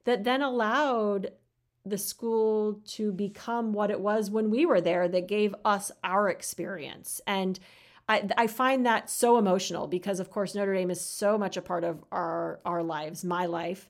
that 0.05 0.23
then 0.23 0.43
allowed 0.43 1.33
the 1.85 1.99
school 1.99 2.81
to 2.87 3.13
become 3.13 3.73
what 3.73 3.91
it 3.91 4.01
was 4.01 4.31
when 4.31 4.51
we 4.51 4.67
were 4.67 4.81
there 4.81 5.09
that 5.09 5.29
gave 5.29 5.55
us 5.65 5.91
our 6.05 6.29
experience. 6.29 7.21
And 7.27 7.59
I, 8.09 8.29
I 8.37 8.47
find 8.49 8.85
that 8.87 9.09
so 9.09 9.39
emotional 9.39 9.87
because, 9.87 10.21
of 10.21 10.31
course, 10.31 10.55
Notre 10.55 10.75
Dame 10.75 10.91
is 10.91 11.01
so 11.01 11.39
much 11.39 11.57
a 11.57 11.63
part 11.63 11.85
of 11.85 12.05
our 12.11 12.61
our 12.65 12.83
lives, 12.83 13.25
my 13.25 13.47
life, 13.47 13.89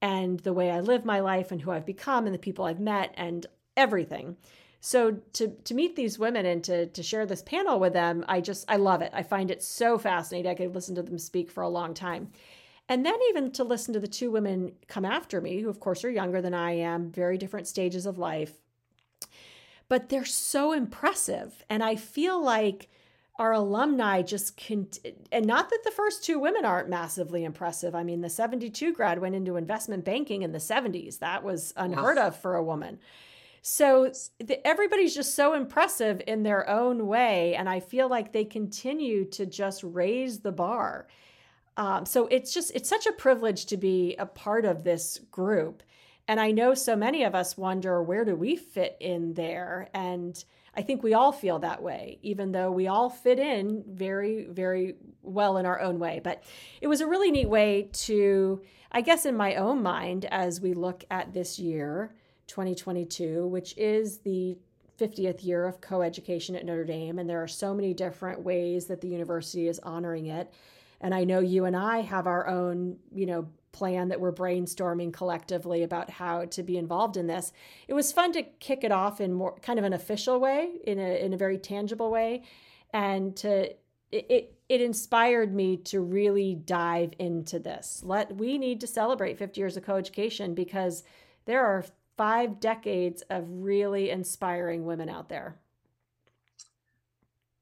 and 0.00 0.38
the 0.40 0.52
way 0.52 0.70
I 0.70 0.80
live 0.80 1.04
my 1.04 1.20
life, 1.20 1.50
and 1.50 1.60
who 1.60 1.72
I've 1.72 1.86
become, 1.86 2.26
and 2.26 2.34
the 2.34 2.38
people 2.38 2.64
I've 2.64 2.80
met, 2.80 3.12
and 3.16 3.44
everything. 3.76 4.36
So 4.80 5.18
to 5.32 5.48
to 5.48 5.74
meet 5.74 5.96
these 5.96 6.18
women 6.18 6.46
and 6.46 6.62
to 6.64 6.86
to 6.86 7.02
share 7.02 7.26
this 7.26 7.42
panel 7.42 7.80
with 7.80 7.92
them, 7.92 8.24
I 8.28 8.40
just 8.40 8.64
I 8.68 8.76
love 8.76 9.02
it. 9.02 9.10
I 9.12 9.24
find 9.24 9.50
it 9.50 9.62
so 9.64 9.98
fascinating. 9.98 10.50
I 10.50 10.54
could 10.54 10.74
listen 10.74 10.94
to 10.94 11.02
them 11.02 11.18
speak 11.18 11.50
for 11.50 11.62
a 11.64 11.68
long 11.68 11.92
time. 11.92 12.30
And 12.88 13.04
then 13.04 13.16
even 13.30 13.50
to 13.52 13.64
listen 13.64 13.94
to 13.94 14.00
the 14.00 14.06
two 14.06 14.30
women 14.30 14.72
come 14.86 15.04
after 15.04 15.40
me, 15.40 15.60
who 15.60 15.68
of 15.68 15.80
course 15.80 16.04
are 16.04 16.10
younger 16.10 16.40
than 16.40 16.54
I 16.54 16.72
am, 16.72 17.10
very 17.10 17.36
different 17.36 17.66
stages 17.66 18.06
of 18.06 18.18
life. 18.18 18.52
But 19.88 20.08
they're 20.08 20.24
so 20.24 20.72
impressive. 20.72 21.64
And 21.68 21.82
I 21.82 21.96
feel 21.96 22.42
like 22.42 22.88
our 23.38 23.52
alumni 23.52 24.22
just 24.22 24.56
can 24.56 24.88
and 25.30 25.44
not 25.46 25.68
that 25.68 25.82
the 25.84 25.90
first 25.90 26.24
two 26.24 26.38
women 26.38 26.64
aren't 26.64 26.88
massively 26.88 27.44
impressive. 27.44 27.94
I 27.94 28.02
mean 28.02 28.20
the 28.20 28.30
72 28.30 28.94
grad 28.94 29.18
went 29.18 29.34
into 29.34 29.56
investment 29.56 30.04
banking 30.04 30.42
in 30.42 30.52
the 30.52 30.58
70s 30.58 31.18
that 31.18 31.42
was 31.42 31.74
unheard 31.76 32.18
of 32.18 32.36
for 32.40 32.54
a 32.54 32.64
woman. 32.64 32.98
So 33.60 34.12
the, 34.38 34.64
everybody's 34.66 35.14
just 35.14 35.34
so 35.34 35.52
impressive 35.52 36.22
in 36.26 36.44
their 36.44 36.68
own 36.70 37.06
way. 37.06 37.54
And 37.56 37.68
i 37.68 37.80
feel 37.80 38.08
like 38.08 38.32
they 38.32 38.44
continue 38.44 39.24
to 39.30 39.44
just 39.44 39.82
raise 39.82 40.38
the 40.38 40.52
bar 40.52 41.06
um, 41.76 42.06
so 42.06 42.26
it's 42.28 42.52
just 42.52 42.72
it's 42.74 42.88
such 42.88 43.06
a 43.06 43.12
privilege 43.12 43.66
to 43.66 43.76
be 43.76 44.16
a 44.18 44.26
part 44.26 44.64
of 44.64 44.84
this 44.84 45.20
group 45.30 45.82
and 46.28 46.40
i 46.40 46.50
know 46.50 46.74
so 46.74 46.96
many 46.96 47.24
of 47.24 47.34
us 47.34 47.56
wonder 47.56 48.02
where 48.02 48.24
do 48.24 48.34
we 48.34 48.56
fit 48.56 48.96
in 49.00 49.34
there 49.34 49.88
and 49.94 50.44
I 50.76 50.82
think 50.82 51.02
we 51.02 51.14
all 51.14 51.32
feel 51.32 51.58
that 51.60 51.82
way, 51.82 52.18
even 52.22 52.52
though 52.52 52.70
we 52.70 52.86
all 52.86 53.08
fit 53.08 53.38
in 53.38 53.82
very, 53.88 54.44
very 54.44 54.96
well 55.22 55.56
in 55.56 55.64
our 55.64 55.80
own 55.80 55.98
way. 55.98 56.20
But 56.22 56.44
it 56.82 56.86
was 56.86 57.00
a 57.00 57.06
really 57.06 57.30
neat 57.30 57.48
way 57.48 57.88
to, 57.92 58.60
I 58.92 59.00
guess, 59.00 59.24
in 59.24 59.36
my 59.36 59.54
own 59.54 59.82
mind, 59.82 60.26
as 60.26 60.60
we 60.60 60.74
look 60.74 61.04
at 61.10 61.32
this 61.32 61.58
year, 61.58 62.14
2022, 62.48 63.46
which 63.46 63.76
is 63.78 64.18
the 64.18 64.58
50th 65.00 65.44
year 65.44 65.64
of 65.64 65.80
coeducation 65.80 66.56
at 66.56 66.66
Notre 66.66 66.84
Dame. 66.84 67.18
And 67.18 67.28
there 67.28 67.42
are 67.42 67.48
so 67.48 67.72
many 67.72 67.94
different 67.94 68.42
ways 68.42 68.84
that 68.86 69.00
the 69.00 69.08
university 69.08 69.68
is 69.68 69.78
honoring 69.78 70.26
it. 70.26 70.52
And 71.00 71.14
I 71.14 71.24
know 71.24 71.40
you 71.40 71.64
and 71.64 71.76
I 71.76 72.00
have 72.00 72.26
our 72.26 72.46
own, 72.46 72.96
you 73.12 73.26
know, 73.26 73.48
plan 73.72 74.08
that 74.08 74.20
we're 74.20 74.32
brainstorming 74.32 75.12
collectively 75.12 75.82
about 75.82 76.08
how 76.08 76.46
to 76.46 76.62
be 76.62 76.78
involved 76.78 77.16
in 77.16 77.26
this. 77.26 77.52
It 77.86 77.92
was 77.92 78.10
fun 78.10 78.32
to 78.32 78.42
kick 78.42 78.84
it 78.84 78.90
off 78.90 79.20
in 79.20 79.34
more 79.34 79.56
kind 79.60 79.78
of 79.78 79.84
an 79.84 79.92
official 79.92 80.40
way, 80.40 80.70
in 80.86 80.98
a 80.98 81.24
in 81.24 81.34
a 81.34 81.36
very 81.36 81.58
tangible 81.58 82.10
way, 82.10 82.42
and 82.92 83.36
to 83.36 83.70
it, 84.10 84.26
it 84.30 84.58
it 84.68 84.80
inspired 84.80 85.54
me 85.54 85.76
to 85.76 86.00
really 86.00 86.54
dive 86.54 87.12
into 87.18 87.58
this. 87.58 88.02
Let 88.02 88.36
we 88.36 88.56
need 88.56 88.80
to 88.80 88.86
celebrate 88.86 89.38
50 89.38 89.60
years 89.60 89.76
of 89.76 89.84
coeducation 89.84 90.54
because 90.54 91.04
there 91.44 91.64
are 91.64 91.84
five 92.16 92.60
decades 92.60 93.22
of 93.28 93.44
really 93.48 94.10
inspiring 94.10 94.86
women 94.86 95.08
out 95.08 95.28
there. 95.28 95.58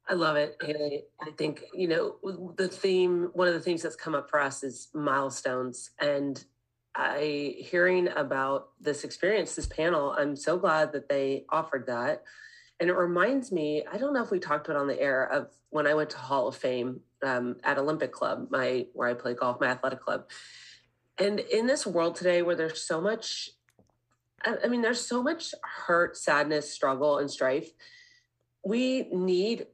I 0.07 0.15
love 0.15 0.37
it, 0.37 0.57
Haley. 0.63 1.05
I 1.21 1.31
think, 1.31 1.65
you 1.73 1.89
know, 1.89 2.17
the 2.57 2.69
theme, 2.69 3.31
one 3.33 3.49
of 3.49 3.55
the 3.55 3.61
themes 3.61 3.83
that's 3.83 3.97
come 3.97 4.15
up 4.15 4.29
for 4.29 4.41
us 4.41 4.63
is 4.63 4.89
milestones. 4.93 5.91
And 5.99 6.45
I, 6.95 7.55
hearing 7.59 8.09
about 8.15 8.69
this 8.81 9.03
experience, 9.03 9.55
this 9.55 9.67
panel, 9.67 10.13
I'm 10.13 10.37
so 10.37 10.59
glad 10.59 10.93
that 10.93 11.09
they 11.09 11.47
offered 11.49 11.87
that. 11.87 12.23
And 12.81 12.91
it 12.91 12.95
reminds 12.95 13.51
me, 13.51 13.85
I 13.91 13.97
don't 13.97 14.13
know 14.13 14.23
if 14.23 14.31
we 14.31 14.39
talked 14.39 14.69
about 14.69 14.81
on 14.81 14.89
the 14.89 15.01
air 15.01 15.25
of 15.25 15.49
when 15.71 15.87
I 15.87 15.95
went 15.95 16.11
to 16.11 16.19
Hall 16.19 16.49
of 16.49 16.57
Fame 16.57 17.01
um, 17.23 17.57
at 17.65 17.79
Olympic 17.79 18.13
Club, 18.13 18.49
my 18.51 18.87
where 18.93 19.09
I 19.09 19.15
play 19.15 19.35
golf, 19.35 19.61
my 19.61 19.69
athletic 19.69 20.01
club. 20.01 20.29
And 21.17 21.41
in 21.41 21.67
this 21.67 21.87
world 21.87 22.17
today 22.17 22.43
where 22.43 22.57
there's 22.57 22.83
so 22.83 23.01
much, 23.01 23.51
I 24.45 24.67
mean, 24.69 24.83
there's 24.83 25.01
so 25.01 25.23
much 25.23 25.55
hurt, 25.63 26.17
sadness, 26.17 26.71
struggle, 26.71 27.19
and 27.19 27.31
strife. 27.31 27.71
We 28.65 29.09
need 29.13 29.67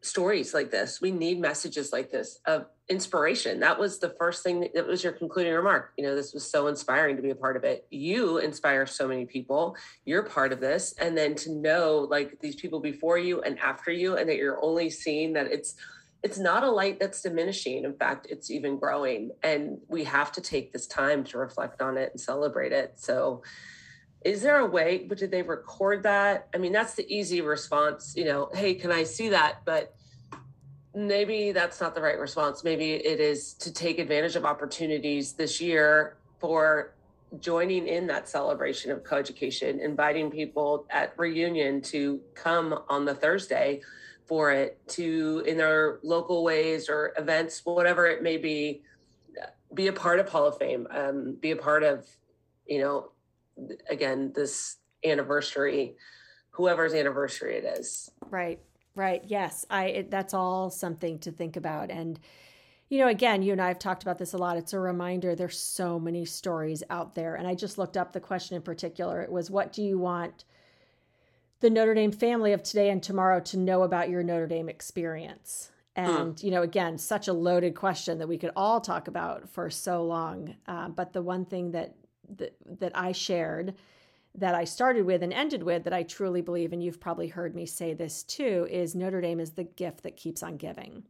stories 0.00 0.54
like 0.54 0.70
this. 0.70 1.00
We 1.00 1.10
need 1.10 1.40
messages 1.40 1.92
like 1.92 2.10
this 2.10 2.40
of 2.46 2.66
inspiration. 2.88 3.60
That 3.60 3.78
was 3.78 3.98
the 3.98 4.14
first 4.18 4.42
thing 4.42 4.68
that, 4.74 4.86
was 4.86 5.04
your 5.04 5.12
concluding 5.12 5.52
remark. 5.52 5.92
You 5.96 6.04
know, 6.04 6.14
this 6.14 6.34
was 6.34 6.50
so 6.50 6.66
inspiring 6.66 7.16
to 7.16 7.22
be 7.22 7.30
a 7.30 7.34
part 7.34 7.56
of 7.56 7.64
it. 7.64 7.86
You 7.90 8.38
inspire 8.38 8.86
so 8.86 9.06
many 9.06 9.26
people. 9.26 9.76
You're 10.04 10.24
part 10.24 10.52
of 10.52 10.60
this. 10.60 10.94
And 10.98 11.16
then 11.16 11.34
to 11.36 11.52
know 11.52 12.06
like 12.10 12.40
these 12.40 12.56
people 12.56 12.80
before 12.80 13.18
you 13.18 13.42
and 13.42 13.58
after 13.58 13.92
you, 13.92 14.16
and 14.16 14.28
that 14.28 14.36
you're 14.36 14.62
only 14.62 14.90
seeing 14.90 15.32
that 15.34 15.46
it's 15.46 15.74
it's 16.22 16.38
not 16.38 16.64
a 16.64 16.70
light 16.70 17.00
that's 17.00 17.22
diminishing. 17.22 17.84
In 17.84 17.94
fact, 17.94 18.26
it's 18.28 18.50
even 18.50 18.78
growing. 18.78 19.30
And 19.42 19.78
we 19.88 20.04
have 20.04 20.32
to 20.32 20.42
take 20.42 20.72
this 20.72 20.86
time 20.86 21.24
to 21.24 21.38
reflect 21.38 21.80
on 21.80 21.96
it 21.96 22.10
and 22.10 22.20
celebrate 22.20 22.72
it. 22.72 22.92
So 22.96 23.42
is 24.24 24.42
there 24.42 24.58
a 24.58 24.66
way 24.66 25.06
but 25.08 25.18
did 25.18 25.30
they 25.30 25.42
record 25.42 26.02
that? 26.02 26.48
I 26.54 26.58
mean 26.58 26.72
that's 26.72 26.94
the 26.94 27.06
easy 27.12 27.40
response 27.40 28.14
you 28.16 28.24
know 28.24 28.50
hey 28.54 28.74
can 28.74 28.92
i 28.92 29.04
see 29.04 29.30
that? 29.30 29.64
But 29.64 29.94
maybe 30.94 31.52
that's 31.52 31.80
not 31.80 31.94
the 31.94 32.00
right 32.00 32.18
response. 32.18 32.64
Maybe 32.64 32.92
it 32.92 33.20
is 33.20 33.54
to 33.54 33.72
take 33.72 33.98
advantage 33.98 34.36
of 34.36 34.44
opportunities 34.44 35.32
this 35.32 35.60
year 35.60 36.16
for 36.38 36.94
joining 37.38 37.86
in 37.86 38.08
that 38.08 38.28
celebration 38.28 38.90
of 38.90 39.04
coeducation, 39.04 39.80
inviting 39.80 40.30
people 40.30 40.86
at 40.90 41.16
reunion 41.16 41.80
to 41.80 42.20
come 42.34 42.76
on 42.88 43.04
the 43.04 43.14
Thursday 43.14 43.80
for 44.26 44.50
it, 44.50 44.80
to 44.88 45.44
in 45.46 45.56
their 45.56 46.00
local 46.02 46.42
ways 46.42 46.88
or 46.88 47.12
events, 47.16 47.62
whatever 47.64 48.06
it 48.06 48.22
may 48.22 48.36
be, 48.36 48.82
be 49.74 49.86
a 49.86 49.92
part 49.92 50.18
of 50.18 50.28
Hall 50.28 50.46
of 50.46 50.58
Fame, 50.58 50.86
um, 50.90 51.36
be 51.40 51.52
a 51.52 51.56
part 51.56 51.82
of, 51.82 52.06
you 52.66 52.80
know, 52.80 53.10
again, 53.88 54.32
this 54.34 54.76
anniversary, 55.04 55.96
whoever's 56.50 56.94
anniversary 56.94 57.56
it 57.56 57.64
is. 57.78 58.10
Right, 58.30 58.60
right. 58.94 59.22
Yes, 59.26 59.66
I. 59.70 59.84
It, 59.86 60.10
that's 60.10 60.34
all 60.34 60.70
something 60.70 61.18
to 61.20 61.32
think 61.32 61.56
about, 61.56 61.90
and 61.90 62.18
you 62.90 62.98
know, 62.98 63.06
again, 63.06 63.42
you 63.42 63.52
and 63.52 63.62
I 63.62 63.68
have 63.68 63.78
talked 63.78 64.02
about 64.02 64.18
this 64.18 64.32
a 64.32 64.38
lot. 64.38 64.56
It's 64.56 64.72
a 64.72 64.80
reminder 64.80 65.34
there's 65.34 65.58
so 65.58 66.00
many 66.00 66.24
stories 66.24 66.82
out 66.90 67.14
there. 67.14 67.36
And 67.36 67.46
I 67.46 67.54
just 67.54 67.78
looked 67.78 67.96
up 67.96 68.12
the 68.12 68.20
question 68.20 68.56
in 68.56 68.62
particular. 68.62 69.22
It 69.22 69.30
was, 69.30 69.48
What 69.48 69.72
do 69.72 69.82
you 69.82 69.96
want 69.96 70.44
the 71.60 71.70
Notre 71.70 71.94
Dame 71.94 72.10
family 72.10 72.52
of 72.52 72.64
today 72.64 72.90
and 72.90 73.00
tomorrow 73.00 73.38
to 73.40 73.56
know 73.56 73.84
about 73.84 74.10
your 74.10 74.24
Notre 74.24 74.48
Dame 74.48 74.68
experience? 74.68 75.70
And, 75.94 76.42
you 76.42 76.50
know, 76.50 76.62
again, 76.62 76.98
such 76.98 77.28
a 77.28 77.32
loaded 77.32 77.76
question 77.76 78.18
that 78.18 78.28
we 78.28 78.38
could 78.38 78.52
all 78.56 78.80
talk 78.80 79.06
about 79.06 79.48
for 79.48 79.70
so 79.70 80.02
long. 80.02 80.56
Uh, 80.66 80.88
but 80.88 81.12
the 81.12 81.22
one 81.22 81.44
thing 81.44 81.72
that, 81.72 81.94
that, 82.38 82.56
that 82.80 82.92
I 82.96 83.12
shared 83.12 83.74
that 84.36 84.54
I 84.54 84.64
started 84.64 85.04
with 85.04 85.22
and 85.22 85.32
ended 85.32 85.62
with 85.62 85.84
that 85.84 85.92
I 85.92 86.04
truly 86.04 86.40
believe, 86.40 86.72
and 86.72 86.82
you've 86.82 87.00
probably 87.00 87.28
heard 87.28 87.54
me 87.54 87.66
say 87.66 87.94
this 87.94 88.22
too, 88.22 88.66
is 88.70 88.94
Notre 88.94 89.20
Dame 89.20 89.40
is 89.40 89.52
the 89.52 89.64
gift 89.64 90.04
that 90.04 90.16
keeps 90.16 90.42
on 90.42 90.56
giving. 90.56 91.04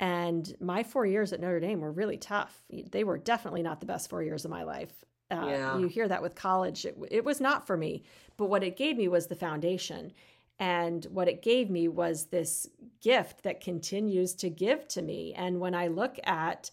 And 0.00 0.54
my 0.60 0.82
four 0.82 1.06
years 1.06 1.32
at 1.32 1.40
Notre 1.40 1.60
Dame 1.60 1.80
were 1.80 1.92
really 1.92 2.16
tough. 2.16 2.62
They 2.90 3.04
were 3.04 3.18
definitely 3.18 3.62
not 3.62 3.80
the 3.80 3.86
best 3.86 4.10
four 4.10 4.22
years 4.22 4.44
of 4.44 4.50
my 4.50 4.62
life. 4.62 5.04
Uh, 5.30 5.46
yeah. 5.48 5.78
You 5.78 5.88
hear 5.88 6.08
that 6.08 6.22
with 6.22 6.34
college. 6.34 6.84
It, 6.84 6.96
it 7.10 7.24
was 7.24 7.40
not 7.40 7.66
for 7.66 7.76
me. 7.76 8.04
But 8.36 8.46
what 8.46 8.64
it 8.64 8.76
gave 8.76 8.96
me 8.96 9.08
was 9.08 9.26
the 9.26 9.36
foundation. 9.36 10.12
And 10.58 11.04
what 11.06 11.28
it 11.28 11.42
gave 11.42 11.70
me 11.70 11.88
was 11.88 12.26
this 12.26 12.68
gift 13.00 13.42
that 13.42 13.60
continues 13.60 14.34
to 14.34 14.50
give 14.50 14.86
to 14.88 15.02
me. 15.02 15.32
And 15.34 15.60
when 15.60 15.74
I 15.74 15.88
look 15.88 16.18
at 16.24 16.70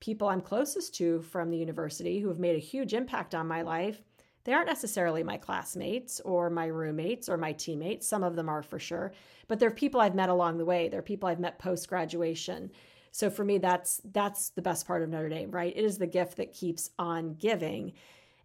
people 0.00 0.28
I'm 0.28 0.40
closest 0.40 0.94
to 0.96 1.22
from 1.22 1.50
the 1.50 1.58
university 1.58 2.20
who 2.20 2.28
have 2.28 2.38
made 2.38 2.56
a 2.56 2.60
huge 2.60 2.94
impact 2.94 3.34
on 3.34 3.48
my 3.48 3.62
life, 3.62 4.02
they 4.44 4.52
aren't 4.52 4.68
necessarily 4.68 5.24
my 5.24 5.38
classmates 5.38 6.20
or 6.20 6.50
my 6.50 6.66
roommates 6.66 7.28
or 7.28 7.36
my 7.36 7.52
teammates. 7.52 8.06
Some 8.06 8.22
of 8.22 8.36
them 8.36 8.48
are 8.48 8.62
for 8.62 8.78
sure, 8.78 9.12
but 9.48 9.58
they're 9.58 9.72
people 9.72 10.00
I've 10.00 10.14
met 10.14 10.28
along 10.28 10.58
the 10.58 10.64
way. 10.64 10.88
They're 10.88 11.02
people 11.02 11.28
I've 11.28 11.40
met 11.40 11.58
post 11.58 11.88
graduation. 11.88 12.70
So 13.10 13.28
for 13.28 13.44
me, 13.44 13.58
that's 13.58 14.00
that's 14.12 14.50
the 14.50 14.62
best 14.62 14.86
part 14.86 15.02
of 15.02 15.08
Notre 15.08 15.30
Dame, 15.30 15.50
right? 15.50 15.72
It 15.74 15.84
is 15.84 15.98
the 15.98 16.06
gift 16.06 16.36
that 16.36 16.52
keeps 16.52 16.90
on 16.98 17.34
giving. 17.34 17.94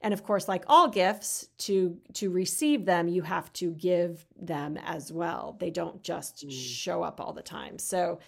And 0.01 0.13
of 0.13 0.23
course, 0.23 0.47
like 0.47 0.63
all 0.67 0.87
gifts, 0.87 1.49
to 1.59 1.99
to 2.13 2.31
receive 2.31 2.85
them, 2.85 3.07
you 3.07 3.21
have 3.21 3.53
to 3.53 3.71
give 3.71 4.25
them 4.41 4.77
as 4.77 5.11
well. 5.11 5.55
They 5.59 5.69
don't 5.69 6.01
just 6.01 6.47
mm. 6.47 6.51
show 6.51 7.03
up 7.03 7.21
all 7.21 7.33
the 7.33 7.43
time. 7.43 7.77
So 7.77 8.19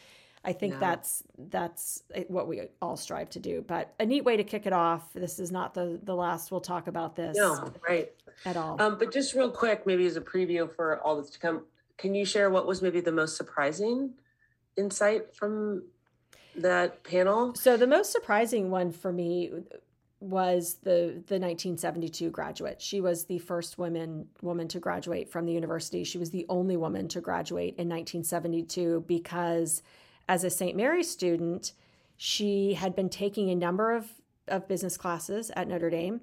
I 0.46 0.54
think 0.54 0.74
no. 0.74 0.80
that's 0.80 1.24
that's 1.38 2.04
what 2.28 2.48
we 2.48 2.62
all 2.82 2.98
strive 2.98 3.30
to 3.32 3.40
do. 3.40 3.64
But 3.66 3.94
a 4.00 4.06
neat 4.06 4.26
way 4.26 4.38
to 4.38 4.44
kick 4.44 4.66
it 4.66 4.74
off. 4.74 5.14
This 5.14 5.40
is 5.40 5.52
not 5.52 5.74
the 5.74 6.00
the 6.04 6.16
last 6.16 6.52
we'll 6.52 6.62
talk 6.62 6.88
about 6.88 7.16
this. 7.16 7.38
No, 7.38 7.72
right 7.88 8.12
at 8.46 8.58
all. 8.58 8.82
Um, 8.82 8.98
but 8.98 9.14
just 9.14 9.34
real 9.34 9.50
quick, 9.50 9.86
maybe 9.86 10.06
as 10.06 10.18
a 10.18 10.22
preview 10.22 10.70
for 10.74 11.00
all 11.02 11.16
that's 11.16 11.30
to 11.32 11.40
come, 11.40 11.64
can 11.98 12.14
you 12.14 12.26
share 12.26 12.50
what 12.50 12.68
was 12.68 12.82
maybe 12.82 13.00
the 13.00 13.12
most 13.12 13.38
surprising 13.38 14.12
insight 14.76 15.34
from 15.34 15.84
that 16.58 17.04
panel? 17.04 17.56
So 17.56 17.78
the 17.78 17.88
most 17.88 18.12
surprising 18.12 18.70
one 18.70 18.92
for 18.92 19.14
me 19.14 19.52
was 20.20 20.76
the 20.84 21.22
the 21.28 21.40
1972 21.40 22.30
graduate. 22.32 22.82
She 22.82 23.00
was 23.00 23.26
the 23.26 23.40
first 23.40 23.78
woman 23.78 24.28
woman 24.42 24.68
to 24.70 24.80
graduate 24.80 25.30
from 25.30 25.46
the 25.46 25.54
university. 25.54 26.04
She 26.04 26.18
was 26.18 26.32
the 26.32 26.46
only 26.50 26.76
woman 26.76 27.08
to 27.10 27.22
graduate 27.22 27.76
in 27.78 27.88
1972 27.88 29.06
because 29.08 29.84
as 30.28 30.44
a 30.44 30.50
St. 30.50 30.76
Mary's 30.76 31.10
student, 31.10 31.74
she 32.18 32.74
had 32.74 32.96
been 32.96 33.10
taking 33.10 33.50
a 33.50 33.56
number 33.56 33.94
of, 33.94 34.08
of 34.48 34.68
business 34.68 34.98
classes 34.98 35.52
at 35.56 35.68
Notre 35.68 35.90
Dame 35.90 36.22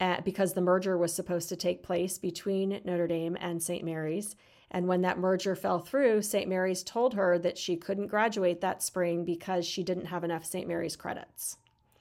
uh, 0.00 0.20
because 0.24 0.54
the 0.54 0.60
merger 0.60 0.96
was 0.96 1.12
supposed 1.12 1.48
to 1.48 1.56
take 1.56 1.82
place 1.82 2.18
between 2.18 2.80
Notre 2.84 3.06
Dame 3.06 3.36
and 3.40 3.62
St. 3.62 3.84
Mary's. 3.84 4.36
And 4.70 4.86
when 4.86 5.00
that 5.02 5.18
merger 5.18 5.56
fell 5.56 5.78
through, 5.78 6.22
St. 6.22 6.48
Mary's 6.48 6.82
told 6.82 7.14
her 7.14 7.38
that 7.38 7.56
she 7.56 7.76
couldn't 7.76 8.08
graduate 8.08 8.60
that 8.60 8.82
spring 8.82 9.24
because 9.24 9.66
she 9.66 9.82
didn't 9.82 10.06
have 10.06 10.24
enough 10.24 10.44
St. 10.44 10.68
Mary's 10.68 10.96
credits. 10.96 11.56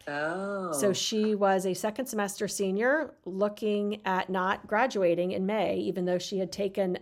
Oh. 0.07 0.71
So 0.71 0.93
she 0.93 1.35
was 1.35 1.65
a 1.65 1.73
second 1.73 2.05
semester 2.05 2.47
senior 2.47 3.13
looking 3.25 4.01
at 4.05 4.29
not 4.29 4.65
graduating 4.67 5.31
in 5.31 5.45
May, 5.45 5.77
even 5.77 6.05
though 6.05 6.17
she 6.17 6.39
had 6.39 6.51
taken 6.51 6.97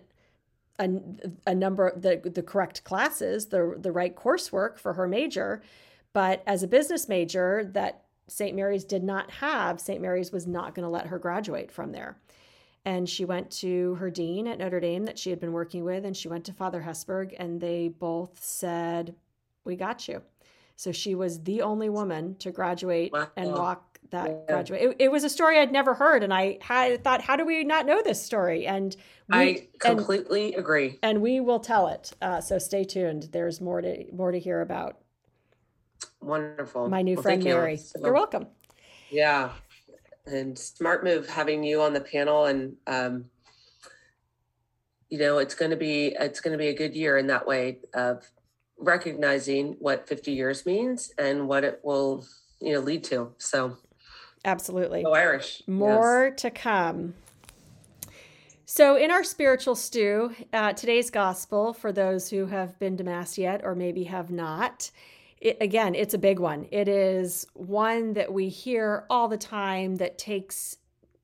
a, 0.80 0.90
a 1.48 1.56
number 1.56 1.98
the 1.98 2.30
the 2.30 2.44
correct 2.44 2.84
classes, 2.84 3.48
the 3.48 3.76
the 3.78 3.92
right 3.92 4.16
coursework 4.16 4.78
for 4.78 4.94
her 4.94 5.08
major, 5.08 5.62
but 6.14 6.44
as 6.46 6.64
a 6.64 6.68
business 6.68 7.08
major 7.08 7.70
that 7.74 8.04
St. 8.28 8.56
Mary's 8.56 8.84
did 8.84 9.04
not 9.04 9.30
have, 9.32 9.80
St. 9.80 10.02
Mary's 10.02 10.32
was 10.32 10.48
not 10.48 10.74
going 10.74 10.84
to 10.84 10.90
let 10.90 11.08
her 11.08 11.20
graduate 11.20 11.72
from 11.72 11.92
there. 11.92 12.18
And 12.84 13.10
she 13.10 13.26
went 13.26 13.50
to 13.52 13.96
her 13.96 14.10
dean 14.12 14.48
at 14.48 14.60
Notre 14.60 14.80
Dame 14.80 15.06
that 15.06 15.18
she 15.18 15.30
had 15.30 15.40
been 15.40 15.54
working 15.54 15.84
with, 15.84 16.06
and 16.06 16.16
she 16.16 16.28
went 16.28 16.46
to 16.46 16.54
Father 16.54 16.82
Hesburgh, 16.82 17.36
and 17.38 17.60
they 17.60 17.88
both 17.88 18.44
said, 18.44 19.16
We 19.64 19.76
got 19.76 20.08
you. 20.08 20.22
So 20.76 20.92
she 20.92 21.16
was 21.16 21.42
the 21.42 21.62
only 21.62 21.90
woman 21.90 22.36
to 22.36 22.52
graduate 22.52 23.12
wow. 23.12 23.28
and 23.36 23.52
walk 23.52 23.95
that 24.12 24.30
yeah. 24.30 24.54
graduate. 24.54 24.82
It, 24.82 24.96
it, 25.00 25.12
was 25.12 25.24
a 25.24 25.30
story 25.30 25.60
I'd 25.60 25.72
never 25.72 25.94
heard, 25.94 26.24
and 26.24 26.34
I 26.34 26.58
had 26.62 27.04
thought, 27.04 27.22
how 27.22 27.36
do 27.36 27.46
we 27.46 27.64
not 27.64 27.86
know 27.86 28.02
this 28.04 28.22
story? 28.22 28.66
And 28.66 28.96
we, 29.30 29.38
I 29.38 29.68
completely 29.80 30.54
and, 30.54 30.60
agree. 30.60 31.00
And 31.02 31.22
we 31.22 31.40
will 31.40 31.60
tell 31.60 31.88
it. 31.88 32.14
Uh, 32.22 32.42
so 32.42 32.58
stay 32.58 32.84
tuned. 32.84 33.30
There's 33.32 33.62
more 33.62 33.82
to 33.82 34.06
more 34.14 34.32
to 34.32 34.40
hear 34.40 34.62
about. 34.62 34.98
Wonderful. 36.22 36.90
My 36.90 37.02
new 37.02 37.16
well, 37.16 37.24
friend 37.24 37.44
Mary. 37.44 37.74
You. 37.74 37.78
So, 37.78 38.00
You're 38.02 38.14
welcome. 38.14 38.48
Yeah, 39.10 39.52
and 40.26 40.58
smart 40.58 41.04
move 41.04 41.28
having 41.28 41.64
you 41.64 41.82
on 41.82 41.94
the 41.94 42.02
panel, 42.02 42.46
and 42.46 42.76
um, 42.88 43.26
you 45.10 45.18
know 45.18 45.38
it's 45.38 45.56
going 45.56 45.72
to 45.72 45.78
be 45.78 46.16
it's 46.20 46.42
going 46.42 46.52
to 46.52 46.58
be 46.58 46.70
a 46.70 46.76
good 46.76 46.96
year 46.96 47.18
in 47.18 47.28
that 47.28 47.48
way 47.48 47.80
of 47.94 48.30
recognizing 48.78 49.78
what 49.80 50.08
50 50.08 50.34
years 50.34 50.66
means 50.66 51.14
and 51.18 51.48
what 51.48 51.64
it 51.64 51.80
will 51.84 52.26
you 52.60 52.74
know 52.74 52.80
lead 52.80 53.04
to. 53.06 53.34
So 53.38 53.78
Absolutely. 54.46 55.04
Go 55.04 55.14
Irish. 55.14 55.64
More 55.68 56.30
yes. 56.30 56.42
to 56.44 56.52
come. 56.52 57.16
So, 58.68 58.96
in 58.96 59.12
our 59.12 59.24
spiritual 59.24 59.76
stew, 59.76 60.34
uh, 60.54 60.74
today's 60.74 61.10
gospel, 61.10 61.74
for 61.74 61.92
those 61.92 62.30
who 62.30 62.46
have 62.46 62.78
been 62.80 62.98
to 62.98 63.04
Mass 63.04 63.38
yet 63.38 63.62
or 63.64 63.76
maybe 63.76 64.06
have 64.06 64.32
not, 64.32 64.90
it, 65.40 65.58
again, 65.62 65.94
it's 65.94 66.14
a 66.14 66.20
big 66.20 66.40
one. 66.40 66.68
It 66.72 66.88
is 66.88 67.46
one 67.54 68.14
that 68.14 68.32
we 68.32 68.50
hear 68.50 69.06
all 69.10 69.28
the 69.28 69.38
time 69.38 69.98
that 69.98 70.18
takes 70.18 70.78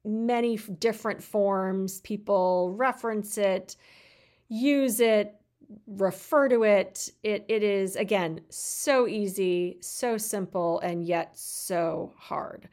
many 0.04 0.58
different 0.58 1.24
forms. 1.24 2.02
People 2.02 2.74
reference 2.76 3.38
it, 3.38 3.76
use 4.48 5.00
it, 5.00 5.36
refer 5.88 6.48
to 6.50 6.64
it. 6.64 7.10
It, 7.24 7.46
it 7.48 7.64
is, 7.64 7.96
again, 7.96 8.42
so 8.50 9.08
easy, 9.08 9.78
so 9.82 10.18
simple, 10.18 10.80
and 10.82 11.04
yet 11.04 11.38
so 11.38 12.14
hard. 12.18 12.70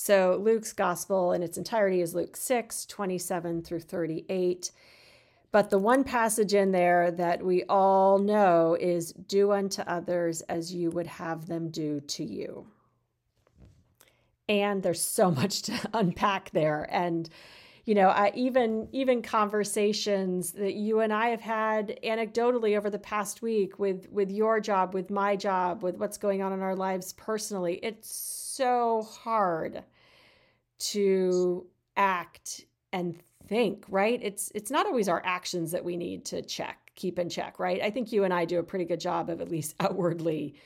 So 0.00 0.40
Luke's 0.40 0.72
gospel 0.72 1.32
in 1.32 1.42
its 1.42 1.58
entirety 1.58 2.00
is 2.00 2.14
Luke 2.14 2.36
6, 2.36 2.86
27 2.86 3.62
through 3.62 3.80
38. 3.80 4.70
But 5.50 5.70
the 5.70 5.78
one 5.80 6.04
passage 6.04 6.54
in 6.54 6.70
there 6.70 7.10
that 7.10 7.44
we 7.44 7.64
all 7.64 8.20
know 8.20 8.76
is 8.78 9.12
do 9.12 9.50
unto 9.50 9.82
others 9.82 10.40
as 10.42 10.72
you 10.72 10.92
would 10.92 11.08
have 11.08 11.46
them 11.46 11.70
do 11.70 11.98
to 11.98 12.22
you. 12.22 12.68
And 14.48 14.84
there's 14.84 15.02
so 15.02 15.30
much 15.32 15.62
to 15.62 15.76
unpack 15.92 16.50
there. 16.52 16.86
And 16.92 17.28
you 17.84 17.96
know, 17.96 18.08
I, 18.08 18.30
even 18.36 18.86
even 18.92 19.20
conversations 19.20 20.52
that 20.52 20.74
you 20.74 21.00
and 21.00 21.12
I 21.12 21.30
have 21.30 21.40
had 21.40 21.98
anecdotally 22.04 22.76
over 22.76 22.88
the 22.88 23.00
past 23.00 23.42
week 23.42 23.80
with 23.80 24.08
with 24.12 24.30
your 24.30 24.60
job, 24.60 24.94
with 24.94 25.10
my 25.10 25.34
job, 25.34 25.82
with 25.82 25.96
what's 25.96 26.18
going 26.18 26.40
on 26.40 26.52
in 26.52 26.60
our 26.60 26.76
lives 26.76 27.14
personally. 27.14 27.80
It's 27.82 28.47
so 28.58 29.02
hard 29.22 29.84
to 30.80 31.64
act 31.96 32.64
and 32.92 33.16
think, 33.46 33.84
right? 33.88 34.18
It's 34.20 34.50
it's 34.52 34.70
not 34.70 34.84
always 34.86 35.08
our 35.08 35.22
actions 35.24 35.70
that 35.70 35.84
we 35.84 35.96
need 35.96 36.24
to 36.26 36.42
check, 36.42 36.90
keep 36.96 37.20
in 37.20 37.28
check, 37.28 37.60
right? 37.60 37.80
I 37.80 37.90
think 37.90 38.10
you 38.10 38.24
and 38.24 38.34
I 38.34 38.44
do 38.44 38.58
a 38.58 38.64
pretty 38.64 38.84
good 38.84 38.98
job 38.98 39.30
of 39.30 39.40
at 39.40 39.48
least 39.48 39.76
outwardly 39.80 40.56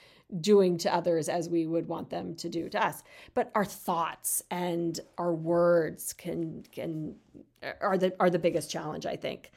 doing 0.41 0.79
to 0.79 0.95
others 0.95 1.29
as 1.29 1.51
we 1.51 1.67
would 1.67 1.87
want 1.87 2.09
them 2.09 2.35
to 2.37 2.49
do 2.49 2.71
to 2.71 2.83
us. 2.83 3.03
But 3.35 3.51
our 3.55 3.67
thoughts 3.67 4.43
and 4.51 4.99
our 5.19 5.35
words 5.35 6.15
can 6.15 6.65
can 6.73 7.17
are 7.83 7.99
the 7.99 8.15
are 8.19 8.31
the 8.31 8.39
biggest 8.39 8.71
challenge, 8.71 9.05
I 9.05 9.17
think. 9.17 9.53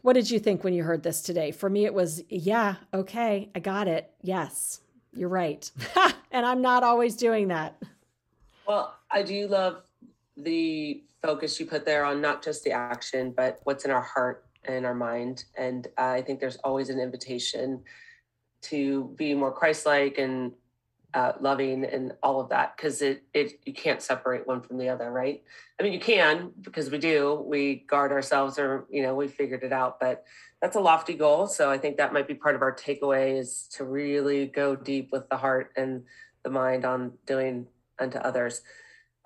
What 0.00 0.14
did 0.14 0.30
you 0.30 0.38
think 0.38 0.64
when 0.64 0.72
you 0.72 0.84
heard 0.84 1.02
this 1.02 1.20
today? 1.20 1.50
For 1.50 1.68
me 1.68 1.84
it 1.84 1.92
was 1.92 2.22
yeah, 2.30 2.76
okay, 2.94 3.50
I 3.54 3.60
got 3.60 3.88
it. 3.88 4.10
Yes. 4.22 4.81
You're 5.14 5.28
right. 5.28 5.70
and 6.30 6.46
I'm 6.46 6.62
not 6.62 6.82
always 6.82 7.16
doing 7.16 7.48
that. 7.48 7.80
Well, 8.66 8.94
I 9.10 9.22
do 9.22 9.46
love 9.46 9.82
the 10.36 11.02
focus 11.22 11.60
you 11.60 11.66
put 11.66 11.84
there 11.84 12.04
on 12.04 12.20
not 12.20 12.42
just 12.42 12.64
the 12.64 12.72
action, 12.72 13.32
but 13.36 13.60
what's 13.64 13.84
in 13.84 13.90
our 13.90 14.02
heart 14.02 14.46
and 14.64 14.86
our 14.86 14.94
mind. 14.94 15.44
And 15.56 15.88
I 15.98 16.22
think 16.22 16.40
there's 16.40 16.56
always 16.64 16.88
an 16.88 16.98
invitation 16.98 17.82
to 18.62 19.12
be 19.16 19.34
more 19.34 19.52
Christ-like 19.52 20.18
and 20.18 20.52
uh, 21.14 21.32
loving 21.40 21.84
and 21.84 22.12
all 22.22 22.40
of 22.40 22.48
that 22.48 22.76
because 22.76 23.02
it 23.02 23.22
it 23.34 23.60
you 23.64 23.72
can't 23.72 24.00
separate 24.00 24.46
one 24.46 24.62
from 24.62 24.78
the 24.78 24.88
other, 24.88 25.10
right? 25.10 25.42
I 25.78 25.82
mean, 25.82 25.92
you 25.92 26.00
can 26.00 26.52
because 26.60 26.90
we 26.90 26.98
do. 26.98 27.44
We 27.46 27.84
guard 27.88 28.12
ourselves, 28.12 28.58
or 28.58 28.86
you 28.90 29.02
know, 29.02 29.14
we 29.14 29.28
figured 29.28 29.62
it 29.62 29.72
out, 29.72 30.00
but 30.00 30.24
that's 30.60 30.76
a 30.76 30.80
lofty 30.80 31.14
goal. 31.14 31.46
So 31.46 31.70
I 31.70 31.78
think 31.78 31.96
that 31.96 32.12
might 32.12 32.28
be 32.28 32.34
part 32.34 32.54
of 32.54 32.62
our 32.62 32.74
takeaway 32.74 33.38
is 33.38 33.68
to 33.72 33.84
really 33.84 34.46
go 34.46 34.76
deep 34.76 35.10
with 35.12 35.28
the 35.28 35.36
heart 35.36 35.72
and 35.76 36.04
the 36.44 36.50
mind 36.50 36.84
on 36.84 37.12
doing 37.26 37.66
unto 37.98 38.18
others. 38.18 38.62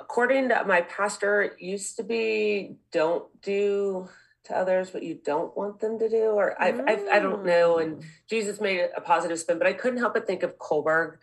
According 0.01 0.49
to 0.51 0.64
my 0.66 0.83
pastor, 0.83 1.42
it 1.42 1.61
used 1.61 1.96
to 1.96 2.03
be 2.03 2.77
don't 2.92 3.25
do 3.42 4.09
to 4.44 4.57
others 4.57 4.94
what 4.94 5.03
you 5.03 5.18
don't 5.25 5.57
want 5.57 5.81
them 5.81 5.99
to 5.99 6.09
do, 6.09 6.31
or 6.31 6.61
I've, 6.61 6.81
I've, 6.87 7.07
I 7.09 7.18
don't 7.18 7.44
know. 7.44 7.79
And 7.79 7.99
mm. 7.99 8.05
Jesus 8.29 8.61
made 8.61 8.88
a 8.96 9.01
positive 9.01 9.38
spin, 9.38 9.59
but 9.59 9.66
I 9.66 9.72
couldn't 9.72 9.99
help 9.99 10.14
but 10.14 10.27
think 10.27 10.42
of 10.42 10.59
Kohlberg. 10.59 11.16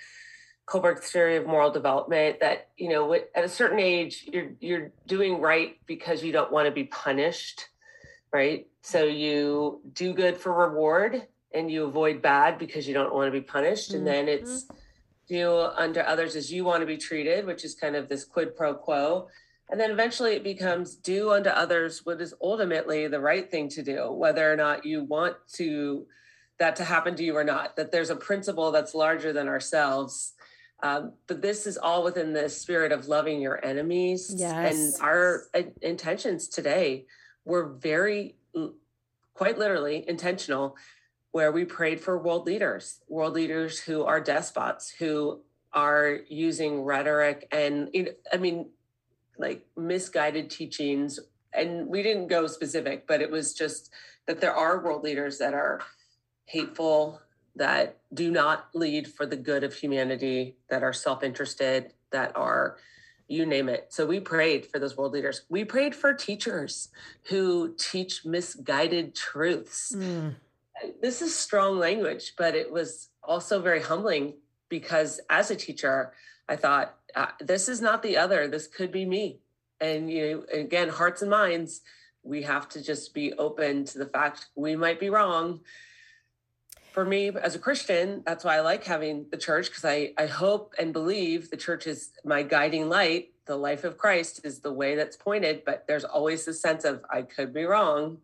Kohlberg's 0.74 1.12
theory 1.12 1.36
of 1.36 1.46
moral 1.46 1.70
development 1.70 2.40
that 2.40 2.70
you 2.78 2.90
know 2.90 3.14
at 3.14 3.44
a 3.44 3.50
certain 3.50 3.80
age 3.80 4.28
you're 4.32 4.52
you're 4.60 4.92
doing 5.06 5.40
right 5.40 5.78
because 5.86 6.24
you 6.24 6.32
don't 6.32 6.52
want 6.52 6.66
to 6.66 6.72
be 6.72 6.86
punished 6.86 7.70
right? 8.34 8.68
So 8.82 9.04
you 9.04 9.80
do 9.94 10.14
good 10.14 10.38
for 10.38 10.52
reward 10.52 11.28
and 11.54 11.70
you 11.70 11.86
avoid 11.86 12.22
bad 12.22 12.58
because 12.58 12.88
you 12.88 12.94
don't 12.96 13.14
want 13.14 13.28
to 13.28 13.40
be 13.40 13.46
punished. 13.46 13.90
Mm-hmm. 13.90 13.98
and 14.00 14.08
then 14.08 14.28
it's 14.28 14.66
do 15.30 15.58
unto 15.58 16.02
others 16.02 16.36
as 16.36 16.52
you 16.52 16.66
want 16.66 16.82
to 16.82 16.86
be 16.86 16.98
treated 16.98 17.46
which 17.46 17.64
is 17.64 17.76
kind 17.76 17.96
of 17.96 18.10
this 18.10 18.26
quid 18.26 18.58
pro 18.58 18.74
quo. 18.74 19.28
And 19.70 19.80
then 19.80 19.92
eventually 19.92 20.34
it 20.34 20.44
becomes 20.44 20.96
do 20.96 21.32
unto 21.32 21.50
others 21.50 22.06
what 22.06 22.20
is 22.20 22.34
ultimately 22.42 23.08
the 23.08 23.20
right 23.20 23.50
thing 23.50 23.70
to 23.70 23.84
do 23.84 24.12
whether 24.12 24.52
or 24.52 24.56
not 24.56 24.86
you 24.86 25.04
want 25.04 25.36
to 25.54 26.06
that 26.60 26.76
to 26.76 26.84
happen 26.84 27.16
to 27.16 27.24
you 27.24 27.36
or 27.36 27.44
not 27.44 27.76
that 27.76 27.92
there's 27.92 28.10
a 28.10 28.16
principle 28.16 28.72
that's 28.72 28.94
larger 28.94 29.32
than 29.34 29.48
ourselves 29.48 30.33
um, 30.84 31.14
but 31.28 31.42
this 31.42 31.66
is 31.66 31.78
all 31.78 32.04
within 32.04 32.34
the 32.34 32.50
spirit 32.50 32.92
of 32.92 33.08
loving 33.08 33.42
your 33.42 33.66
enemies 33.66 34.32
yes. 34.36 34.76
and 34.76 34.94
our 35.02 35.46
uh, 35.56 35.62
intentions 35.82 36.48
today 36.50 37.06
were 37.46 37.70
very 37.70 38.36
quite 39.34 39.58
literally 39.58 40.04
intentional 40.08 40.76
where 41.32 41.52
we 41.52 41.66
prayed 41.66 42.00
for 42.00 42.18
world 42.18 42.46
leaders, 42.46 43.00
world 43.08 43.34
leaders 43.34 43.80
who 43.80 44.04
are 44.04 44.20
despots, 44.20 44.92
who 44.92 45.42
are 45.74 46.20
using 46.30 46.84
rhetoric 46.84 47.48
and, 47.52 47.90
I 48.32 48.38
mean, 48.38 48.70
like 49.40 49.66
misguided 49.76 50.52
teachings. 50.52 51.20
And 51.52 51.88
we 51.88 52.04
didn't 52.04 52.28
go 52.28 52.46
specific, 52.46 53.08
but 53.08 53.22
it 53.22 53.32
was 53.32 53.54
just 53.54 53.92
that 54.28 54.42
there 54.42 54.54
are 54.54 54.84
world 54.84 55.04
leaders 55.04 55.40
that 55.40 55.54
are 55.54 55.82
hateful, 56.46 57.20
that 57.56 57.98
do 58.14 58.32
not 58.32 58.70
lead 58.74 59.08
for 59.08 59.26
the 59.26 59.36
good 59.36 59.64
of 59.64 59.74
humanity, 59.74 60.58
that 60.70 60.84
are 60.84 60.94
self 60.94 61.24
interested, 61.24 61.94
that 62.12 62.36
are 62.36 62.78
you 63.28 63.46
name 63.46 63.70
it. 63.70 63.88
So 63.90 64.06
we 64.06 64.20
prayed 64.20 64.66
for 64.66 64.80
those 64.80 64.98
world 64.98 65.14
leaders. 65.14 65.44
We 65.50 65.64
prayed 65.66 65.96
for 65.96 66.14
teachers 66.14 66.90
who 67.24 67.74
teach 67.78 68.26
misguided 68.26 69.16
truths. 69.16 69.94
Mm. 69.96 70.36
This 71.02 71.22
is 71.22 71.36
strong 71.36 71.80
language, 71.80 72.34
but 72.38 72.56
it 72.56 72.72
was 72.72 73.10
also 73.24 73.62
very 73.62 73.82
humbling 73.82 74.36
because 74.70 75.22
as 75.30 75.52
a 75.52 75.56
teacher, 75.56 76.14
I 76.50 76.58
thought, 76.58 76.96
uh, 77.16 77.28
this 77.40 77.70
is 77.70 77.82
not 77.82 78.04
the 78.04 78.18
other. 78.18 78.48
This 78.48 78.68
could 78.68 78.92
be 78.92 79.06
me. 79.06 79.40
And 79.80 80.12
you 80.12 80.32
know, 80.32 80.60
again, 80.60 80.90
hearts 80.90 81.22
and 81.22 81.32
minds, 81.32 81.82
we 82.24 82.42
have 82.44 82.68
to 82.70 82.82
just 82.82 83.14
be 83.14 83.34
open 83.34 83.86
to 83.86 83.98
the 83.98 84.06
fact 84.06 84.48
we 84.56 84.76
might 84.76 85.00
be 85.00 85.10
wrong 85.10 85.62
for 86.94 87.04
me 87.04 87.30
as 87.30 87.56
a 87.56 87.60
Christian, 87.60 88.22
that's 88.26 88.44
why 88.44 88.58
I 88.58 88.62
like 88.62 88.84
having 88.84 89.26
the 89.32 89.38
church 89.38 89.68
because 89.68 89.84
I, 89.84 90.14
I 90.18 90.28
hope 90.28 90.76
and 90.78 90.94
believe 90.94 91.50
the 91.50 91.58
church 91.58 91.88
is 91.88 92.12
my 92.24 92.44
guiding 92.44 92.88
light. 92.88 93.32
The 93.46 93.58
life 93.58 93.84
of 93.84 93.98
Christ 93.98 94.42
is 94.44 94.60
the 94.60 94.72
way 94.72 94.96
that's 94.96 95.18
pointed, 95.18 95.64
but 95.66 95.86
there's 95.88 96.06
always 96.06 96.46
the 96.46 96.54
sense 96.54 96.86
of 96.86 97.04
I 97.12 97.24
could 97.24 97.54
be 97.54 97.64
wrong. 97.64 98.20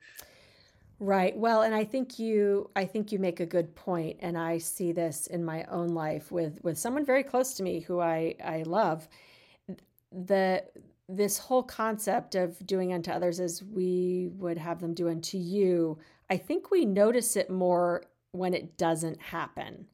Right. 1.00 1.36
Well, 1.36 1.64
and 1.64 1.74
I 1.74 1.84
think 1.84 2.20
you 2.20 2.70
I 2.76 2.86
think 2.86 3.12
you 3.12 3.20
make 3.20 3.40
a 3.40 3.46
good 3.46 3.74
point 3.74 4.18
and 4.20 4.38
I 4.38 4.60
see 4.60 4.92
this 4.92 5.28
in 5.28 5.44
my 5.44 5.64
own 5.66 5.90
life 5.90 6.32
with 6.32 6.60
with 6.62 6.78
someone 6.78 7.06
very 7.06 7.24
close 7.24 7.56
to 7.56 7.64
me 7.64 7.80
who 7.80 8.00
I 8.00 8.36
I 8.44 8.64
love. 8.64 9.08
The 10.12 10.64
this 11.08 11.40
whole 11.40 11.64
concept 11.64 12.36
of 12.36 12.66
doing 12.68 12.94
unto 12.94 13.10
others 13.12 13.40
as 13.40 13.64
we 13.64 14.30
would 14.34 14.60
have 14.60 14.80
them 14.80 14.94
do 14.94 15.10
unto 15.10 15.38
you, 15.38 15.98
I 16.30 16.38
think 16.38 16.70
we 16.70 16.86
notice 16.86 17.36
it 17.36 17.50
more 17.50 18.04
when 18.32 18.54
it 18.54 18.78
doesn't 18.78 19.22
happen. 19.22 19.88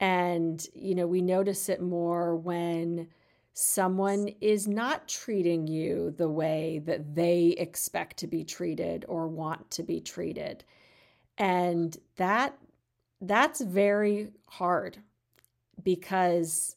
And, 0.00 0.64
you 0.74 0.94
know, 0.94 1.06
we 1.06 1.22
notice 1.22 1.68
it 1.68 1.80
more 1.80 2.36
when 2.36 3.08
someone 3.54 4.28
is 4.40 4.66
not 4.66 5.08
treating 5.08 5.66
you 5.66 6.12
the 6.18 6.28
way 6.28 6.82
that 6.84 7.14
they 7.14 7.54
expect 7.56 8.16
to 8.18 8.26
be 8.26 8.44
treated 8.44 9.04
or 9.08 9.28
want 9.28 9.70
to 9.70 9.82
be 9.82 10.00
treated. 10.00 10.64
And 11.38 11.96
that 12.16 12.58
that's 13.20 13.60
very 13.60 14.30
hard 14.46 14.98
because 15.82 16.76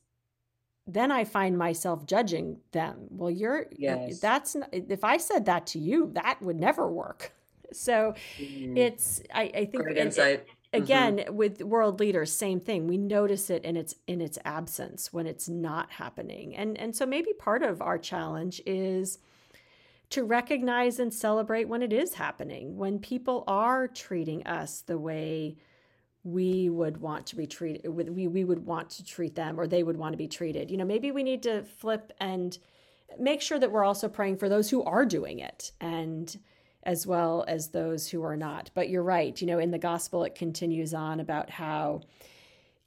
then 0.85 1.11
I 1.11 1.25
find 1.25 1.57
myself 1.57 2.05
judging 2.05 2.59
them. 2.71 3.07
Well, 3.09 3.29
you're 3.31 3.65
yes. 3.71 4.19
that's 4.19 4.55
not, 4.55 4.69
if 4.71 5.03
I 5.03 5.17
said 5.17 5.45
that 5.45 5.67
to 5.67 5.79
you, 5.79 6.11
that 6.13 6.41
would 6.41 6.59
never 6.59 6.87
work. 6.89 7.33
So 7.73 8.15
mm. 8.39 8.77
it's 8.77 9.21
I, 9.35 9.51
I 9.53 9.65
think 9.65 9.83
Great 9.83 9.97
insight. 9.97 10.33
It. 10.35 10.47
Again 10.73 11.17
mm-hmm. 11.17 11.35
with 11.35 11.61
world 11.61 11.99
leaders 11.99 12.31
same 12.31 12.59
thing. 12.59 12.87
We 12.87 12.97
notice 12.97 13.49
it 13.49 13.63
in 13.63 13.77
its 13.77 13.95
in 14.07 14.21
its 14.21 14.37
absence 14.45 15.11
when 15.13 15.27
it's 15.27 15.49
not 15.49 15.91
happening. 15.91 16.55
And 16.55 16.77
and 16.77 16.95
so 16.95 17.05
maybe 17.05 17.33
part 17.33 17.63
of 17.63 17.81
our 17.81 17.97
challenge 17.97 18.61
is 18.65 19.19
to 20.09 20.23
recognize 20.23 20.99
and 20.99 21.13
celebrate 21.13 21.67
when 21.67 21.83
it 21.83 21.91
is 21.91 22.13
happening 22.13 22.77
when 22.77 22.99
people 22.99 23.43
are 23.47 23.87
treating 23.87 24.45
us 24.47 24.81
the 24.81 24.97
way 24.97 25.57
we 26.23 26.69
would 26.69 26.97
want 26.97 27.25
to 27.27 27.35
be 27.35 27.45
treated 27.45 27.87
we, 27.87 28.27
we 28.27 28.43
would 28.43 28.65
want 28.65 28.89
to 28.89 29.05
treat 29.05 29.35
them 29.35 29.59
or 29.59 29.67
they 29.67 29.83
would 29.83 29.97
want 29.97 30.13
to 30.13 30.17
be 30.17 30.27
treated. 30.27 30.71
You 30.71 30.77
know 30.77 30.85
maybe 30.85 31.11
we 31.11 31.23
need 31.23 31.43
to 31.43 31.63
flip 31.63 32.13
and 32.19 32.57
make 33.19 33.41
sure 33.41 33.59
that 33.59 33.71
we're 33.71 33.85
also 33.85 34.09
praying 34.09 34.37
for 34.37 34.49
those 34.49 34.69
who 34.69 34.83
are 34.83 35.05
doing 35.05 35.39
it 35.39 35.71
and 35.79 36.37
as 36.87 37.05
well 37.05 37.43
as 37.49 37.67
those 37.67 38.07
who 38.07 38.23
are 38.23 38.37
not. 38.37 38.71
But 38.73 38.89
you're 38.89 39.03
right. 39.03 39.39
You 39.39 39.45
know, 39.45 39.59
in 39.59 39.71
the 39.71 39.77
gospel, 39.77 40.23
it 40.23 40.33
continues 40.33 40.93
on 40.93 41.19
about 41.19 41.49
how 41.49 42.01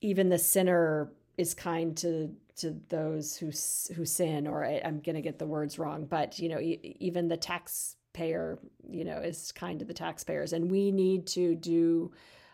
even 0.00 0.30
the 0.30 0.38
sinner 0.38 1.12
is 1.36 1.54
kind 1.54 1.96
to 1.98 2.34
to 2.56 2.74
those 2.88 3.36
who 3.36 3.52
who 3.94 4.04
sin. 4.06 4.46
Or 4.46 4.64
I, 4.64 4.80
am 4.82 5.00
going 5.00 5.16
to 5.16 5.22
get 5.22 5.38
the 5.38 5.46
words 5.46 5.78
wrong, 5.78 6.06
but 6.06 6.38
you 6.38 6.48
know, 6.48 6.58
even 6.60 7.28
the 7.28 7.36
taxpayer, 7.36 8.58
you 8.88 9.04
know, 9.04 9.18
is 9.18 9.52
kind 9.52 9.78
to 9.78 9.84
the 9.84 9.94
taxpayers, 9.94 10.54
and 10.54 10.70
we 10.70 10.90
need 10.90 11.26
to 11.28 11.54
do 11.54 12.10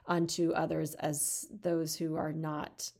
unto 0.08 0.50
others 0.50 0.94
as 0.94 1.46
those 1.62 1.94
who 1.94 2.16
are 2.16 2.32
not 2.32 2.90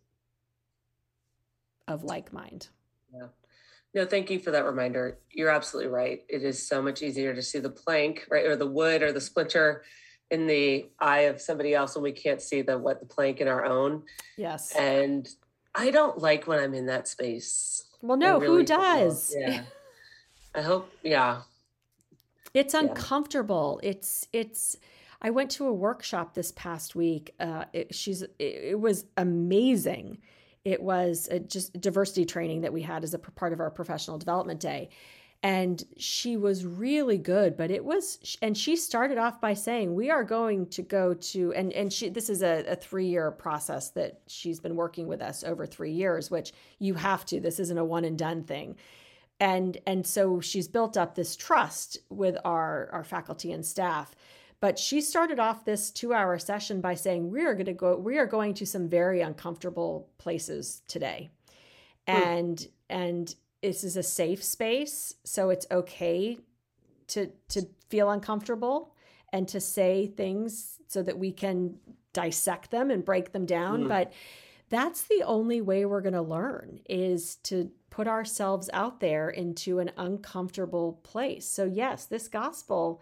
of 1.89 2.05
like 2.05 2.33
mind. 2.33 2.69
Yeah. 3.13 3.29
No, 3.97 4.05
thank 4.05 4.29
you 4.29 4.39
for 4.39 4.51
that 4.51 4.67
reminder. 4.67 5.17
You're 5.31 5.49
absolutely 5.49 5.91
right. 5.91 6.21
It 6.29 6.43
is 6.43 6.69
so 6.69 6.83
much 6.83 7.01
easier 7.01 7.35
to 7.35 7.41
see 7.41 7.61
the 7.61 7.71
plank, 7.71 8.27
right, 8.31 8.45
or 8.45 8.55
the 8.55 8.67
wood 8.67 9.03
or 9.03 9.11
the 9.11 9.23
splinter 9.23 9.85
in 10.31 10.47
the 10.47 10.91
eye 11.01 11.21
of 11.21 11.41
somebody 11.41 11.73
else 11.73 11.95
when 11.95 12.03
we 12.03 12.13
can't 12.13 12.43
see 12.43 12.61
the 12.61 12.77
what 12.77 13.01
the 13.01 13.07
plank 13.07 13.41
in 13.41 13.49
our 13.49 13.65
own. 13.65 14.03
Yes. 14.37 14.77
And 14.77 15.27
I 15.75 15.91
don't 15.91 16.19
like 16.19 16.47
when 16.47 16.59
I'm 16.59 16.75
in 16.75 16.85
that 16.87 17.09
space. 17.09 17.87
Well, 18.03 18.19
no, 18.19 18.39
really 18.39 18.59
who 18.59 18.65
does? 18.65 19.35
Yeah. 19.35 19.63
I 20.55 20.61
hope, 20.61 20.93
yeah. 21.03 21.43
It's 22.53 22.75
uncomfortable. 22.75 23.81
Yeah. 23.83 23.91
It's 23.91 24.29
it's 24.35 24.77
I 25.23 25.31
went 25.31 25.51
to 25.53 25.69
a 25.69 25.73
workshop 25.73 26.35
this 26.35 26.53
past 26.53 26.95
week. 26.95 27.35
Uh, 27.41 27.65
it, 27.73 27.95
she's 27.95 28.21
it, 28.21 28.35
it 28.39 28.79
was 28.79 29.07
amazing 29.17 30.19
it 30.67 30.83
was 30.83 31.29
a 31.31 31.39
just 31.39 31.81
diversity 31.81 32.25
training 32.25 32.63
that 32.63 32.73
we 32.73 32.83
had 32.83 33.05
as 33.05 33.15
a 33.15 33.21
part 33.21 33.53
of 33.53 33.61
our 33.61 33.71
professional 33.71 34.19
development 34.19 34.59
day. 34.59 34.89
And 35.45 35.81
she 35.97 36.37
was 36.37 36.67
really 36.67 37.19
good, 37.19 37.57
but 37.57 37.71
it 37.71 37.85
was, 37.85 38.37
and 38.43 38.59
she 38.59 38.75
started 38.75 39.17
off 39.17 39.41
by 39.41 39.55
saying, 39.55 39.95
We 39.95 40.11
are 40.11 40.25
going 40.25 40.67
to 40.71 40.83
go 40.83 41.15
to, 41.15 41.53
and, 41.53 41.73
and 41.73 41.93
she, 41.93 42.09
this 42.09 42.29
is 42.29 42.43
a, 42.43 42.65
a 42.67 42.75
three 42.75 43.07
year 43.07 43.31
process 43.31 43.91
that 43.91 44.23
she's 44.27 44.59
been 44.59 44.75
working 44.75 45.07
with 45.07 45.23
us 45.23 45.45
over 45.45 45.67
three 45.67 45.93
years, 45.93 46.33
which 46.33 46.53
you 46.81 46.95
have 46.95 47.25
to, 47.27 47.39
this 47.39 47.61
isn't 47.61 47.79
a 47.79 47.85
one 47.85 48.05
and 48.05 48.19
done 48.19 48.43
thing 48.43 48.75
and 49.39 49.77
and 49.87 50.07
so 50.07 50.41
she's 50.41 50.67
built 50.67 50.97
up 50.97 51.15
this 51.15 51.37
trust 51.37 51.99
with 52.09 52.39
our 52.43 52.89
our 52.91 53.05
faculty 53.05 53.53
and 53.53 53.67
staff 53.67 54.15
but 54.67 54.81
she 54.81 55.01
started 55.01 55.39
off 55.39 55.65
this 55.65 55.93
two 55.93 56.13
hour 56.13 56.37
session 56.41 56.81
by 56.81 56.95
saying, 56.95 57.31
We 57.31 57.47
are 57.47 57.55
going 57.55 57.67
to 57.67 57.73
go, 57.73 57.95
we 57.95 58.19
are 58.19 58.27
going 58.27 58.53
to 58.55 58.67
some 58.67 58.89
very 58.89 59.21
uncomfortable 59.21 60.09
places 60.19 60.83
today. 60.89 61.31
Hmm. 62.09 62.17
And, 62.17 62.69
and, 62.91 63.35
this 63.63 63.85
is 63.85 63.97
a 63.97 64.03
safe 64.03 64.43
space, 64.43 65.15
so 65.23 65.51
it's 65.51 65.67
okay 65.71 66.39
to 67.07 67.31
to 67.51 67.69
feel 67.91 68.11
uncomfortable 68.11 68.93
and 69.33 69.47
to 69.49 69.61
say 69.61 70.09
things 70.09 70.79
so 70.89 71.01
that 71.01 71.17
we 71.17 71.31
can 71.31 71.77
dissect 72.13 72.73
them 72.73 72.91
and 72.91 73.05
break 73.05 73.31
them 73.31 73.47
down, 73.47 73.85
mm. 73.85 73.89
but 73.89 74.13
that's 74.69 75.03
the 75.03 75.23
only 75.25 75.61
way 75.61 75.85
we're 75.85 76.01
going 76.01 76.13
to 76.13 76.23
learn 76.23 76.81
is 76.89 77.37
to 77.45 77.71
put 77.91 78.09
ourselves 78.09 78.69
out 78.73 78.99
there 78.99 79.31
into 79.31 79.79
an 79.79 79.93
uncomfortable 79.97 81.01
place. 81.05 81.47
So 81.47 81.65
yes, 81.65 82.07
this 82.07 82.27
gospel 82.27 83.01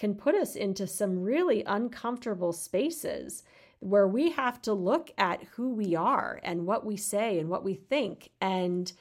can 0.00 0.14
put 0.14 0.34
us 0.34 0.56
into 0.56 0.86
some 0.86 1.22
really 1.22 1.62
uncomfortable 1.64 2.54
spaces 2.54 3.42
where 3.80 4.08
we 4.08 4.30
have 4.30 4.60
to 4.62 4.72
look 4.72 5.10
at 5.18 5.42
who 5.54 5.74
we 5.74 5.94
are 5.94 6.40
and 6.42 6.66
what 6.66 6.86
we 6.86 6.96
say 6.96 7.38
and 7.38 7.50
what 7.50 7.62
we 7.62 7.74
think 7.74 8.30
and 8.40 8.94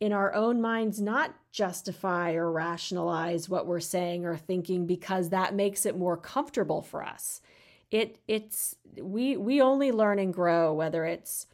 in 0.00 0.12
our 0.12 0.34
own 0.34 0.60
minds 0.60 1.00
not 1.00 1.32
justify 1.52 2.32
or 2.32 2.50
rationalize 2.50 3.48
what 3.48 3.68
we're 3.68 3.78
saying 3.78 4.24
or 4.24 4.36
thinking 4.36 4.84
because 4.84 5.30
that 5.30 5.54
makes 5.54 5.86
it 5.86 5.96
more 5.96 6.16
comfortable 6.16 6.82
for 6.82 7.04
us. 7.04 7.40
It 7.92 8.18
it's 8.26 8.74
we 9.00 9.36
we 9.36 9.60
only 9.60 9.92
learn 9.92 10.18
and 10.18 10.34
grow 10.34 10.72
whether 10.72 11.04
it's 11.04 11.46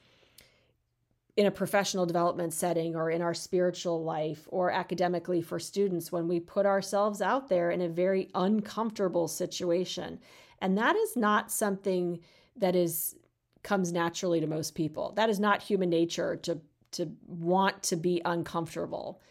in 1.37 1.47
a 1.47 1.51
professional 1.51 2.05
development 2.05 2.53
setting 2.53 2.95
or 2.95 3.11
in 3.11 3.23
our 3.23 3.33
spiritual 3.33 4.05
life 4.05 4.47
or 4.49 4.71
academically 4.71 5.41
for 5.41 5.59
students 5.59 6.13
when 6.13 6.29
we 6.29 6.39
put 6.39 6.67
ourselves 6.67 7.23
out 7.23 7.49
there 7.49 7.71
in 7.71 7.81
a 7.81 7.89
very 7.89 8.29
uncomfortable 8.35 9.27
situation. 9.27 10.19
And 10.61 10.77
that 10.77 10.95
is 10.95 11.17
not 11.17 11.51
something 11.51 12.21
that 12.57 12.77
is 12.77 13.17
comes 13.63 13.93
naturally 13.93 14.41
to 14.41 14.47
most 14.47 14.75
people. 14.75 15.13
That 15.17 15.31
is 15.31 15.41
not 15.41 15.63
human 15.63 15.89
nature 15.89 16.37
to 16.37 16.61
to 16.93 17.11
want 17.27 17.83
to 17.85 17.97
be 17.97 18.21
uncomfortable. 18.25 19.23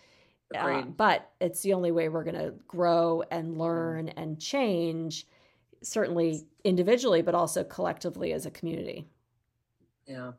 Uh, 0.55 0.81
but 0.81 1.31
it's 1.39 1.61
the 1.61 1.73
only 1.73 1.91
way 1.91 2.09
we're 2.09 2.25
going 2.25 2.35
to 2.35 2.53
grow 2.67 3.23
and 3.31 3.57
learn 3.57 4.07
mm. 4.07 4.13
and 4.17 4.37
change 4.37 5.25
certainly 5.81 6.45
individually 6.65 7.21
but 7.21 7.33
also 7.33 7.63
collectively 7.63 8.33
as 8.33 8.45
a 8.45 8.51
community. 8.51 9.07
Yeah 10.05 10.31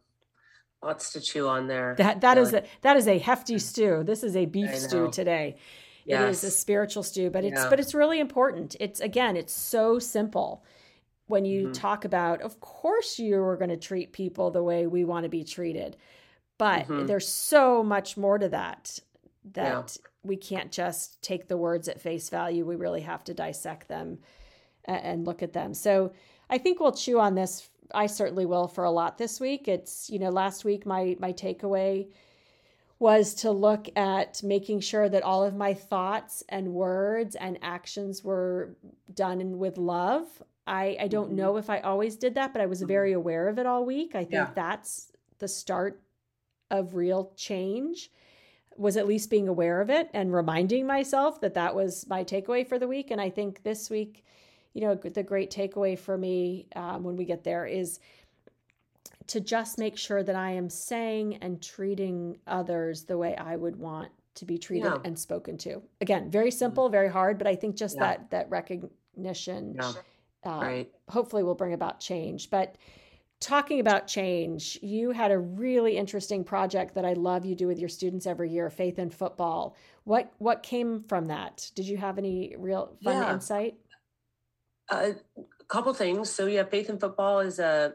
lots 0.83 1.12
to 1.12 1.21
chew 1.21 1.49
on 1.49 1.66
there 1.66 1.95
that 1.97 2.21
that 2.21 2.38
is 2.38 2.53
a 2.53 2.64
that 2.81 2.97
is 2.97 3.07
a 3.07 3.18
hefty 3.18 3.59
stew 3.59 4.03
this 4.05 4.23
is 4.23 4.37
a 4.37 4.47
beef 4.47 4.75
stew 4.77 5.09
today 5.11 5.57
It 6.05 6.11
yes. 6.11 6.38
is 6.38 6.45
a 6.45 6.51
spiritual 6.51 7.03
stew 7.03 7.31
but 7.31 7.45
it's 7.45 7.62
yeah. 7.62 7.71
but 7.71 7.79
it's 7.79 7.95
really 7.95 8.21
important 8.21 8.77
it's 8.81 9.01
again 9.01 9.37
it's 9.37 9.55
so 9.55 9.99
simple 9.99 10.64
when 11.27 11.45
you 11.45 11.64
mm-hmm. 11.64 11.73
talk 11.73 12.05
about 12.05 12.40
of 12.42 12.61
course 12.61 13.18
you 13.18 13.42
are 13.42 13.57
going 13.57 13.71
to 13.71 13.77
treat 13.77 14.12
people 14.12 14.51
the 14.51 14.62
way 14.62 14.87
we 14.87 15.05
want 15.05 15.25
to 15.25 15.29
be 15.29 15.45
treated 15.45 15.97
but 16.59 16.88
mm-hmm. 16.88 17.07
there's 17.07 17.29
so 17.29 17.83
much 17.83 18.16
more 18.16 18.38
to 18.38 18.49
that 18.49 18.99
that 19.55 19.97
yeah. 19.99 20.09
we 20.23 20.37
can't 20.37 20.71
just 20.71 21.21
take 21.23 21.49
the 21.49 21.57
words 21.57 21.88
at 21.88 22.01
face 22.01 22.29
value. 22.29 22.64
We 22.64 22.77
really 22.77 23.01
have 23.03 23.25
to 23.25 23.35
dissect 23.35 23.88
them 23.88 24.18
and 24.85 25.27
look 25.27 25.42
at 25.42 25.53
them. 25.53 25.75
So 25.75 26.12
I 26.51 26.59
think 26.59 26.81
we'll 26.81 26.92
chew 26.92 27.21
on 27.21 27.35
this. 27.35 27.68
I 27.94 28.07
certainly 28.07 28.46
will 28.46 28.68
for 28.68 28.85
a 28.85 28.90
lot 28.90 29.18
this 29.18 29.40
week. 29.40 29.68
It's, 29.68 30.11
you 30.11 30.18
know, 30.18 30.31
last 30.31 30.64
week 30.64 30.87
my 30.87 31.16
my 31.18 31.33
takeaway 31.33 32.09
was 32.98 33.35
to 33.35 33.50
look 33.50 33.88
at 33.96 34.40
making 34.44 34.78
sure 34.78 35.09
that 35.09 35.24
all 35.24 35.42
of 35.42 35.57
my 35.57 35.74
thoughts 35.74 36.44
and 36.48 36.72
words 36.72 37.35
and 37.35 37.59
actions 37.61 38.22
were 38.22 38.76
done 39.12 39.59
with 39.59 39.76
love. 39.76 40.26
I, 40.68 40.96
I 41.00 41.09
don't 41.09 41.26
mm-hmm. 41.26 41.37
know 41.37 41.57
if 41.57 41.68
I 41.68 41.81
always 41.81 42.14
did 42.14 42.37
that, 42.37 42.52
but 42.52 42.62
I 42.62 42.66
was 42.66 42.78
mm-hmm. 42.78 42.87
very 42.87 43.12
aware 43.12 43.48
of 43.48 43.59
it 43.59 43.66
all 43.66 43.85
week. 43.85 44.14
I 44.14 44.20
think 44.20 44.33
yeah. 44.33 44.50
that's 44.55 45.11
the 45.40 45.48
start 45.48 46.00
of 46.70 46.94
real 46.94 47.33
change 47.37 48.11
was 48.76 48.96
at 48.96 49.07
least 49.09 49.31
being 49.31 49.48
aware 49.48 49.81
of 49.81 49.90
it 49.90 50.09
and 50.14 50.33
reminding 50.33 50.87
myself 50.87 51.40
that 51.40 51.55
that 51.55 51.74
was 51.74 52.07
my 52.09 52.22
takeaway 52.24 52.66
for 52.66 52.78
the 52.78 52.88
week. 52.88 53.11
And 53.11 53.20
I 53.20 53.31
think 53.31 53.64
this 53.64 53.90
week, 53.90 54.24
you 54.74 54.80
know, 54.82 54.94
the 54.94 55.22
great 55.22 55.50
takeaway 55.50 55.98
for 55.98 56.16
me 56.16 56.68
um, 56.76 57.02
when 57.02 57.16
we 57.16 57.24
get 57.24 57.44
there 57.44 57.66
is 57.66 58.00
to 59.28 59.40
just 59.40 59.78
make 59.78 59.96
sure 59.96 60.22
that 60.22 60.35
I 60.35 60.50
am 60.52 60.68
saying 60.68 61.37
and 61.37 61.62
treating 61.62 62.38
others 62.46 63.04
the 63.04 63.18
way 63.18 63.37
I 63.37 63.56
would 63.56 63.76
want 63.76 64.11
to 64.35 64.44
be 64.44 64.58
treated 64.58 64.87
yeah. 64.87 64.98
and 65.04 65.18
spoken 65.18 65.58
to. 65.58 65.82
Again, 66.00 66.30
very 66.30 66.50
simple, 66.50 66.88
very 66.88 67.08
hard, 67.08 67.38
but 67.38 67.46
I 67.46 67.54
think 67.54 67.76
just 67.76 67.96
yeah. 67.96 68.06
that 68.06 68.30
that 68.30 68.50
recognition, 68.50 69.76
yeah. 69.78 69.92
uh, 70.44 70.61
right. 70.61 70.90
hopefully, 71.08 71.42
will 71.42 71.54
bring 71.54 71.74
about 71.74 72.00
change. 72.00 72.50
But 72.50 72.76
talking 73.40 73.80
about 73.80 74.06
change, 74.06 74.78
you 74.82 75.11
had 75.11 75.30
a 75.30 75.38
really 75.38 75.96
interesting 75.96 76.44
project 76.44 76.94
that 76.94 77.04
I 77.04 77.12
love 77.12 77.44
you 77.44 77.54
do 77.54 77.66
with 77.66 77.78
your 77.78 77.88
students 77.88 78.26
every 78.26 78.50
year, 78.50 78.70
Faith 78.70 78.98
in 78.98 79.11
Football. 79.11 79.76
What 80.04 80.32
what 80.38 80.62
came 80.62 81.02
from 81.02 81.26
that? 81.26 81.70
Did 81.74 81.87
you 81.87 81.98
have 81.98 82.18
any 82.18 82.54
real 82.56 82.96
fun 83.04 83.35
insight? 83.35 83.74
A 84.90 85.14
couple 85.68 85.95
things. 85.95 86.31
So 86.31 86.47
yeah, 86.47 86.64
Faith 86.64 86.90
in 86.90 86.99
Football 86.99 87.40
is 87.40 87.59
a 87.59 87.95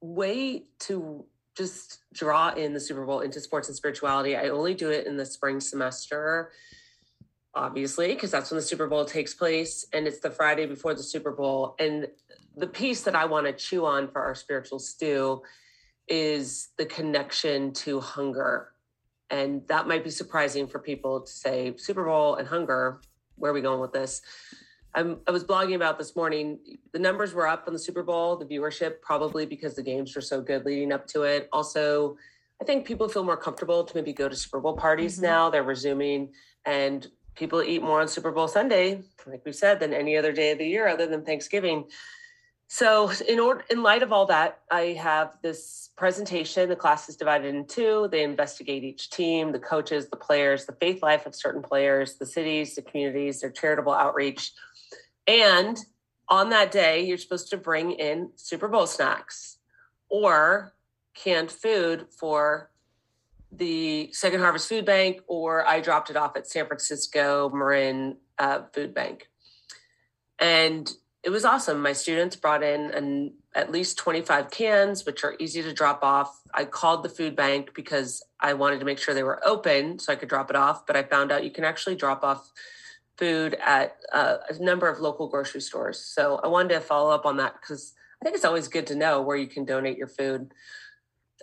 way 0.00 0.64
to 0.80 1.24
just 1.56 2.00
draw 2.12 2.50
in 2.50 2.72
the 2.72 2.80
Super 2.80 3.04
Bowl 3.04 3.20
into 3.20 3.40
sports 3.40 3.68
and 3.68 3.76
spirituality. 3.76 4.36
I 4.36 4.48
only 4.48 4.74
do 4.74 4.90
it 4.90 5.06
in 5.06 5.16
the 5.16 5.26
spring 5.26 5.60
semester 5.60 6.50
obviously, 7.54 8.08
because 8.08 8.30
that's 8.30 8.50
when 8.50 8.56
the 8.56 8.62
Super 8.62 8.86
Bowl 8.86 9.04
takes 9.04 9.34
place 9.34 9.86
and 9.92 10.06
it's 10.06 10.20
the 10.20 10.30
Friday 10.30 10.66
before 10.66 10.94
the 10.94 11.02
Super 11.02 11.32
Bowl. 11.32 11.76
And 11.78 12.08
the 12.56 12.66
piece 12.66 13.02
that 13.02 13.14
I 13.14 13.24
want 13.26 13.46
to 13.46 13.52
chew 13.52 13.86
on 13.86 14.08
for 14.08 14.22
our 14.22 14.34
spiritual 14.34 14.78
stew 14.78 15.42
is 16.08 16.68
the 16.76 16.86
connection 16.86 17.72
to 17.72 18.00
hunger. 18.00 18.72
And 19.30 19.66
that 19.68 19.88
might 19.88 20.04
be 20.04 20.10
surprising 20.10 20.66
for 20.66 20.78
people 20.78 21.22
to 21.22 21.30
say 21.30 21.74
Super 21.76 22.04
Bowl 22.04 22.36
and 22.36 22.46
hunger. 22.46 23.00
Where 23.36 23.50
are 23.50 23.54
we 23.54 23.62
going 23.62 23.80
with 23.80 23.92
this? 23.92 24.20
I'm, 24.94 25.18
I 25.26 25.30
was 25.30 25.44
blogging 25.44 25.74
about 25.74 25.98
this 25.98 26.14
morning. 26.14 26.58
The 26.92 26.98
numbers 26.98 27.34
were 27.34 27.46
up 27.46 27.64
on 27.66 27.72
the 27.72 27.78
Super 27.78 28.02
Bowl, 28.02 28.36
the 28.36 28.44
viewership, 28.44 29.00
probably 29.00 29.44
because 29.44 29.74
the 29.74 29.82
games 29.82 30.14
were 30.14 30.22
so 30.22 30.40
good 30.40 30.64
leading 30.64 30.92
up 30.92 31.06
to 31.08 31.22
it. 31.22 31.48
Also, 31.52 32.16
I 32.62 32.64
think 32.64 32.86
people 32.86 33.08
feel 33.08 33.24
more 33.24 33.36
comfortable 33.36 33.84
to 33.84 33.96
maybe 33.96 34.12
go 34.12 34.28
to 34.28 34.36
Super 34.36 34.60
Bowl 34.60 34.76
parties 34.76 35.16
mm-hmm. 35.16 35.24
now. 35.24 35.50
They're 35.50 35.64
resuming, 35.64 36.32
and 36.64 37.06
people 37.34 37.62
eat 37.62 37.82
more 37.82 38.00
on 38.00 38.08
Super 38.08 38.30
Bowl 38.30 38.46
Sunday, 38.46 39.02
like 39.26 39.44
we 39.44 39.52
said, 39.52 39.80
than 39.80 39.92
any 39.92 40.16
other 40.16 40.32
day 40.32 40.52
of 40.52 40.58
the 40.58 40.66
year 40.66 40.86
other 40.86 41.06
than 41.06 41.24
Thanksgiving. 41.24 41.86
So, 42.68 43.10
in 43.28 43.38
order, 43.38 43.64
in 43.70 43.82
light 43.82 44.02
of 44.02 44.12
all 44.12 44.26
that, 44.26 44.60
I 44.70 44.96
have 45.00 45.32
this 45.42 45.90
presentation. 45.96 46.68
The 46.68 46.76
class 46.76 47.08
is 47.08 47.16
divided 47.16 47.54
in 47.54 47.66
two. 47.66 48.08
They 48.10 48.22
investigate 48.22 48.84
each 48.84 49.10
team, 49.10 49.52
the 49.52 49.58
coaches, 49.58 50.08
the 50.08 50.16
players, 50.16 50.64
the 50.64 50.76
faith 50.80 51.02
life 51.02 51.26
of 51.26 51.34
certain 51.34 51.62
players, 51.62 52.16
the 52.16 52.26
cities, 52.26 52.74
the 52.74 52.82
communities, 52.82 53.40
their 53.40 53.50
charitable 53.50 53.92
outreach. 53.92 54.52
And 55.26 55.78
on 56.28 56.50
that 56.50 56.70
day, 56.70 57.04
you're 57.04 57.18
supposed 57.18 57.50
to 57.50 57.56
bring 57.56 57.92
in 57.92 58.30
Super 58.36 58.68
Bowl 58.68 58.86
snacks 58.86 59.58
or 60.08 60.74
canned 61.14 61.50
food 61.50 62.06
for 62.10 62.70
the 63.52 64.10
Second 64.12 64.40
Harvest 64.40 64.68
Food 64.68 64.84
Bank, 64.84 65.20
or 65.26 65.66
I 65.66 65.80
dropped 65.80 66.10
it 66.10 66.16
off 66.16 66.36
at 66.36 66.48
San 66.48 66.66
Francisco 66.66 67.50
Marin 67.50 68.16
uh, 68.38 68.62
Food 68.72 68.94
Bank. 68.94 69.28
And 70.38 70.90
it 71.22 71.30
was 71.30 71.44
awesome. 71.44 71.80
My 71.80 71.92
students 71.92 72.36
brought 72.36 72.62
in 72.62 72.90
an, 72.90 73.32
at 73.54 73.70
least 73.70 73.96
25 73.96 74.50
cans, 74.50 75.06
which 75.06 75.24
are 75.24 75.36
easy 75.38 75.62
to 75.62 75.72
drop 75.72 76.02
off. 76.02 76.42
I 76.52 76.64
called 76.64 77.02
the 77.02 77.08
food 77.08 77.34
bank 77.34 77.72
because 77.74 78.22
I 78.40 78.54
wanted 78.54 78.80
to 78.80 78.84
make 78.84 78.98
sure 78.98 79.14
they 79.14 79.22
were 79.22 79.46
open 79.46 79.98
so 79.98 80.12
I 80.12 80.16
could 80.16 80.28
drop 80.28 80.50
it 80.50 80.56
off. 80.56 80.86
But 80.86 80.96
I 80.96 81.02
found 81.02 81.32
out 81.32 81.44
you 81.44 81.50
can 81.50 81.64
actually 81.64 81.96
drop 81.96 82.24
off 82.24 82.50
food 83.16 83.56
at 83.64 83.96
uh, 84.12 84.36
a 84.48 84.62
number 84.62 84.88
of 84.88 85.00
local 85.00 85.28
grocery 85.28 85.60
stores. 85.60 85.98
So 85.98 86.40
I 86.42 86.48
wanted 86.48 86.74
to 86.74 86.80
follow 86.80 87.10
up 87.10 87.26
on 87.26 87.36
that 87.38 87.54
because 87.60 87.94
I 88.20 88.24
think 88.24 88.36
it's 88.36 88.44
always 88.44 88.68
good 88.68 88.86
to 88.88 88.94
know 88.94 89.22
where 89.22 89.36
you 89.36 89.46
can 89.46 89.64
donate 89.64 89.98
your 89.98 90.08
food. 90.08 90.52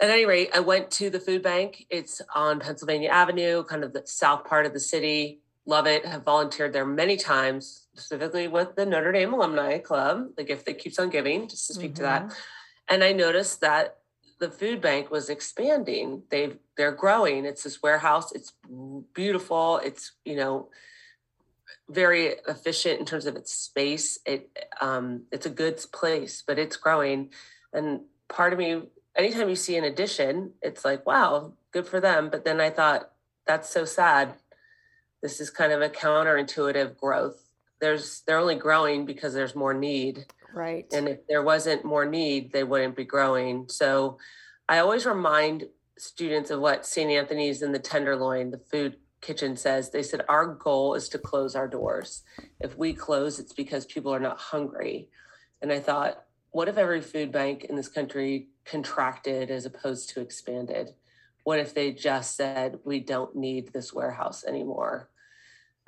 At 0.02 0.10
any 0.10 0.26
rate, 0.26 0.50
I 0.54 0.60
went 0.60 0.90
to 0.92 1.10
the 1.10 1.20
food 1.20 1.44
bank. 1.44 1.86
It's 1.90 2.22
on 2.34 2.60
Pennsylvania 2.60 3.10
Avenue, 3.10 3.64
kind 3.64 3.84
of 3.84 3.94
the 3.94 4.04
south 4.06 4.46
part 4.46 4.66
of 4.66 4.74
the 4.74 4.80
city. 4.80 5.42
Love 5.66 5.86
it. 5.86 6.06
Have 6.06 6.24
volunteered 6.24 6.74
there 6.74 6.86
many 6.86 7.18
times 7.18 7.88
specifically 7.94 8.48
with 8.48 8.76
the 8.76 8.86
Notre 8.86 9.12
Dame 9.12 9.34
Alumni 9.34 9.78
Club, 9.78 10.30
the 10.36 10.44
gift 10.44 10.66
that 10.66 10.80
keeps 10.80 10.98
on 10.98 11.10
giving, 11.10 11.48
just 11.48 11.68
to 11.68 11.74
speak 11.74 11.92
mm-hmm. 11.92 11.96
to 11.96 12.02
that. 12.02 12.22
Mm-hmm. 12.24 12.34
And 12.90 13.04
I 13.04 13.12
noticed 13.12 13.62
that 13.62 13.98
the 14.40 14.50
food 14.50 14.82
bank 14.82 15.12
was 15.12 15.30
expanding. 15.30 16.24
They've 16.30 16.58
they're 16.76 16.92
growing. 16.92 17.46
It's 17.46 17.64
this 17.64 17.84
warehouse. 17.84 18.32
It's 18.32 18.54
beautiful. 19.14 19.78
It's 19.84 20.14
you 20.26 20.36
know 20.36 20.70
very 21.90 22.36
efficient 22.48 23.00
in 23.00 23.06
terms 23.06 23.26
of 23.26 23.36
its 23.36 23.54
space. 23.54 24.20
It 24.26 24.50
um, 24.80 25.24
it's 25.32 25.46
a 25.46 25.50
good 25.50 25.84
place, 25.92 26.44
but 26.46 26.60
it's 26.60 26.78
growing. 26.78 27.30
And 27.74 28.02
part 28.30 28.54
of 28.54 28.60
me, 28.60 28.84
anytime 29.16 29.50
you 29.50 29.56
see 29.56 29.78
an 29.78 29.84
addition, 29.84 30.52
it's 30.62 30.86
like 30.86 31.06
wow, 31.06 31.54
good 31.72 31.88
for 31.88 32.00
them. 32.00 32.30
But 32.30 32.46
then 32.46 32.62
I 32.62 32.70
thought 32.70 33.12
that's 33.46 33.70
so 33.70 33.86
sad. 33.86 34.36
This 35.22 35.40
is 35.40 35.50
kind 35.50 35.72
of 35.72 35.82
a 35.82 35.90
counterintuitive 35.90 36.98
growth 36.98 37.48
there's 37.80 38.22
they're 38.28 38.38
only 38.38 38.54
growing 38.54 39.08
because 39.08 39.34
there's 39.34 39.56
more 39.56 39.74
need 39.74 40.28
right 40.54 40.86
and 40.94 41.08
if 41.08 41.26
there 41.26 41.42
wasn't 41.42 41.84
more 41.84 42.06
need 42.06 42.54
they 42.54 42.64
wouldn't 42.64 42.96
be 42.96 43.04
growing 43.04 43.68
so 43.70 44.20
i 44.70 44.78
always 44.78 45.04
remind 45.04 45.66
students 46.02 46.50
of 46.50 46.60
what 46.60 46.86
St. 46.86 47.12
Anthony's 47.12 47.62
and 47.62 47.74
the 47.74 47.80
Tenderloin, 47.80 48.50
the 48.50 48.58
food 48.58 48.98
kitchen 49.22 49.56
says. 49.56 49.90
They 49.90 50.04
said, 50.04 50.26
Our 50.28 50.48
goal 50.48 50.96
is 50.96 51.08
to 51.10 51.20
close 51.20 51.56
our 51.56 51.68
doors. 51.68 52.24
If 52.60 52.78
we 52.78 52.94
close, 52.94 53.40
it's 53.40 53.54
because 53.54 53.86
people 53.86 54.14
are 54.14 54.20
not 54.20 54.40
hungry. 54.40 55.10
And 55.62 55.72
I 55.72 55.80
thought, 55.80 56.24
what 56.52 56.68
if 56.68 56.78
every 56.78 57.02
food 57.02 57.32
bank 57.32 57.66
in 57.66 57.76
this 57.76 57.88
country 57.88 58.50
contracted 58.66 59.50
as 59.50 59.66
opposed 59.66 60.10
to 60.10 60.22
expanded? 60.22 60.90
What 61.44 61.60
if 61.60 61.74
they 61.74 61.92
just 61.92 62.36
said, 62.36 62.80
We 62.84 63.00
don't 63.00 63.36
need 63.36 63.72
this 63.72 63.94
warehouse 63.94 64.44
anymore? 64.44 65.10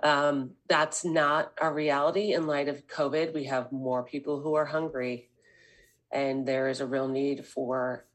Um, 0.02 0.52
that's 0.67 1.06
not 1.06 1.54
our 1.62 1.74
reality 1.74 2.34
in 2.34 2.48
light 2.48 2.67
of 2.67 2.88
COVID. 2.88 3.34
We 3.34 3.46
have 3.46 3.72
more 3.72 4.04
people 4.04 4.41
who 4.41 4.56
are 4.56 4.65
hungry, 4.65 5.30
and 6.12 6.46
there 6.46 6.69
is 6.69 6.82
a 6.82 6.88
real 6.88 7.08
need 7.08 7.46
for 7.46 8.06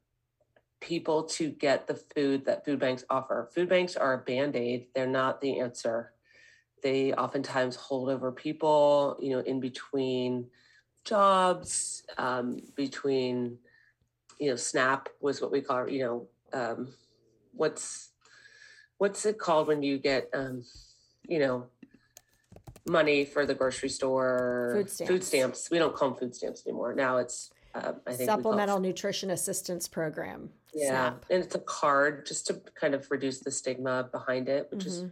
people 0.80 1.24
to 1.24 1.50
get 1.50 1.86
the 1.86 1.94
food 1.94 2.44
that 2.46 2.64
food 2.64 2.78
banks 2.78 3.04
offer. 3.10 3.48
Food 3.54 3.68
banks 3.68 3.96
are 3.96 4.14
a 4.14 4.18
band 4.18 4.56
aid, 4.56 4.86
they're 4.94 5.06
not 5.06 5.40
the 5.40 5.60
answer. 5.60 6.12
They 6.82 7.12
oftentimes 7.12 7.74
hold 7.74 8.08
over 8.08 8.30
people, 8.30 9.16
you 9.20 9.30
know, 9.30 9.40
in 9.40 9.58
between 9.58 10.46
jobs, 11.04 12.04
um, 12.16 12.60
between, 12.76 13.58
you 14.38 14.50
know, 14.50 14.56
SNAP 14.56 15.08
was 15.20 15.40
what 15.40 15.50
we 15.50 15.60
call, 15.60 15.88
you 15.88 16.04
know, 16.04 16.28
um, 16.52 16.94
what's 17.52 18.10
what's 18.98 19.26
it 19.26 19.38
called 19.38 19.66
when 19.68 19.82
you 19.82 19.98
get, 19.98 20.28
um, 20.34 20.62
you 21.28 21.40
know, 21.40 21.66
money 22.88 23.24
for 23.24 23.44
the 23.44 23.54
grocery 23.54 23.88
store? 23.88 24.72
Food 24.74 24.90
stamps. 24.90 25.10
Food 25.10 25.24
stamps. 25.24 25.70
We 25.70 25.78
don't 25.78 25.94
call 25.94 26.10
them 26.10 26.18
food 26.18 26.34
stamps 26.36 26.64
anymore. 26.64 26.94
Now 26.94 27.16
it's 27.16 27.50
I 27.74 27.80
think 27.80 27.94
we 27.94 28.02
call 28.02 28.12
it 28.14 28.26
Supplemental 28.26 28.80
Nutrition 28.80 29.30
Assistance 29.30 29.88
Program. 29.88 30.50
Yeah, 30.74 31.10
SNAP. 31.10 31.24
and 31.30 31.44
it's 31.44 31.54
a 31.54 31.60
card 31.60 32.26
just 32.26 32.46
to 32.48 32.60
kind 32.80 32.94
of 32.94 33.10
reduce 33.10 33.40
the 33.40 33.50
stigma 33.50 34.08
behind 34.10 34.48
it, 34.48 34.70
which 34.70 34.86
is 34.86 35.02
Mhm. 35.04 35.10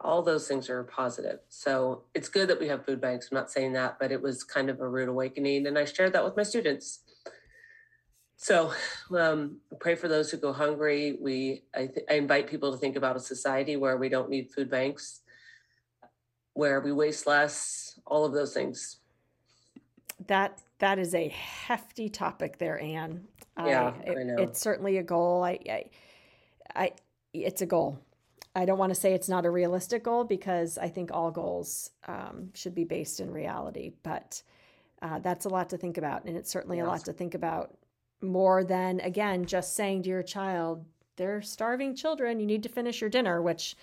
all 0.00 0.22
those 0.22 0.46
things 0.46 0.68
are 0.68 0.84
positive. 0.84 1.40
So 1.48 2.04
it's 2.14 2.28
good 2.28 2.48
that 2.48 2.60
we 2.60 2.68
have 2.68 2.84
food 2.84 3.00
banks. 3.00 3.28
I'm 3.30 3.36
not 3.36 3.50
saying 3.50 3.72
that, 3.72 3.98
but 3.98 4.12
it 4.12 4.20
was 4.20 4.44
kind 4.44 4.68
of 4.68 4.80
a 4.80 4.88
rude 4.88 5.08
awakening, 5.08 5.66
and 5.66 5.78
I 5.78 5.84
shared 5.86 6.12
that 6.12 6.24
with 6.24 6.36
my 6.36 6.42
students. 6.42 7.00
So 8.36 8.72
um, 9.16 9.60
pray 9.80 9.94
for 9.94 10.08
those 10.08 10.30
who 10.30 10.36
go 10.36 10.52
hungry. 10.52 11.16
We 11.20 11.64
I, 11.74 11.86
th- 11.86 12.06
I 12.10 12.14
invite 12.14 12.46
people 12.48 12.72
to 12.72 12.78
think 12.78 12.96
about 12.96 13.16
a 13.16 13.20
society 13.20 13.76
where 13.76 13.96
we 13.96 14.08
don't 14.08 14.28
need 14.28 14.50
food 14.52 14.68
banks, 14.68 15.22
where 16.52 16.80
we 16.80 16.92
waste 16.92 17.26
less, 17.26 17.98
all 18.06 18.24
of 18.24 18.32
those 18.34 18.52
things. 18.52 18.98
That 20.26 20.60
that 20.84 20.98
is 20.98 21.14
a 21.14 21.28
hefty 21.28 22.10
topic 22.10 22.58
there, 22.58 22.78
Anne. 22.78 23.24
Yeah, 23.58 23.94
it- 24.04 24.18
I 24.18 24.22
know. 24.22 24.36
It's 24.38 24.60
certainly 24.60 24.98
a 24.98 25.02
goal. 25.02 25.42
I, 25.42 25.58
I, 25.66 25.84
I, 26.76 26.92
it's 27.32 27.62
a 27.62 27.66
goal. 27.66 27.98
I 28.54 28.66
don't 28.66 28.76
want 28.78 28.90
to 28.90 29.00
say 29.00 29.14
it's 29.14 29.28
not 29.28 29.46
a 29.46 29.50
realistic 29.50 30.02
goal 30.04 30.24
because 30.24 30.76
I 30.76 30.88
think 30.88 31.10
all 31.10 31.30
goals 31.30 31.90
um, 32.06 32.50
should 32.52 32.74
be 32.74 32.84
based 32.84 33.18
in 33.20 33.30
reality. 33.32 33.92
But 34.02 34.42
uh, 35.00 35.20
that's 35.20 35.46
a 35.46 35.48
lot 35.48 35.70
to 35.70 35.78
think 35.78 35.96
about, 35.96 36.26
and 36.26 36.36
it's 36.36 36.50
certainly 36.50 36.80
a 36.80 36.84
lot 36.86 37.04
to 37.06 37.12
think 37.14 37.34
about 37.34 37.76
more 38.20 38.62
than 38.62 39.00
again 39.00 39.46
just 39.46 39.74
saying 39.74 40.02
to 40.02 40.10
your 40.10 40.22
child, 40.22 40.84
"They're 41.16 41.40
starving 41.40 41.96
children. 41.96 42.38
You 42.40 42.46
need 42.46 42.62
to 42.64 42.68
finish 42.68 43.00
your 43.00 43.08
dinner," 43.10 43.40
which 43.40 43.74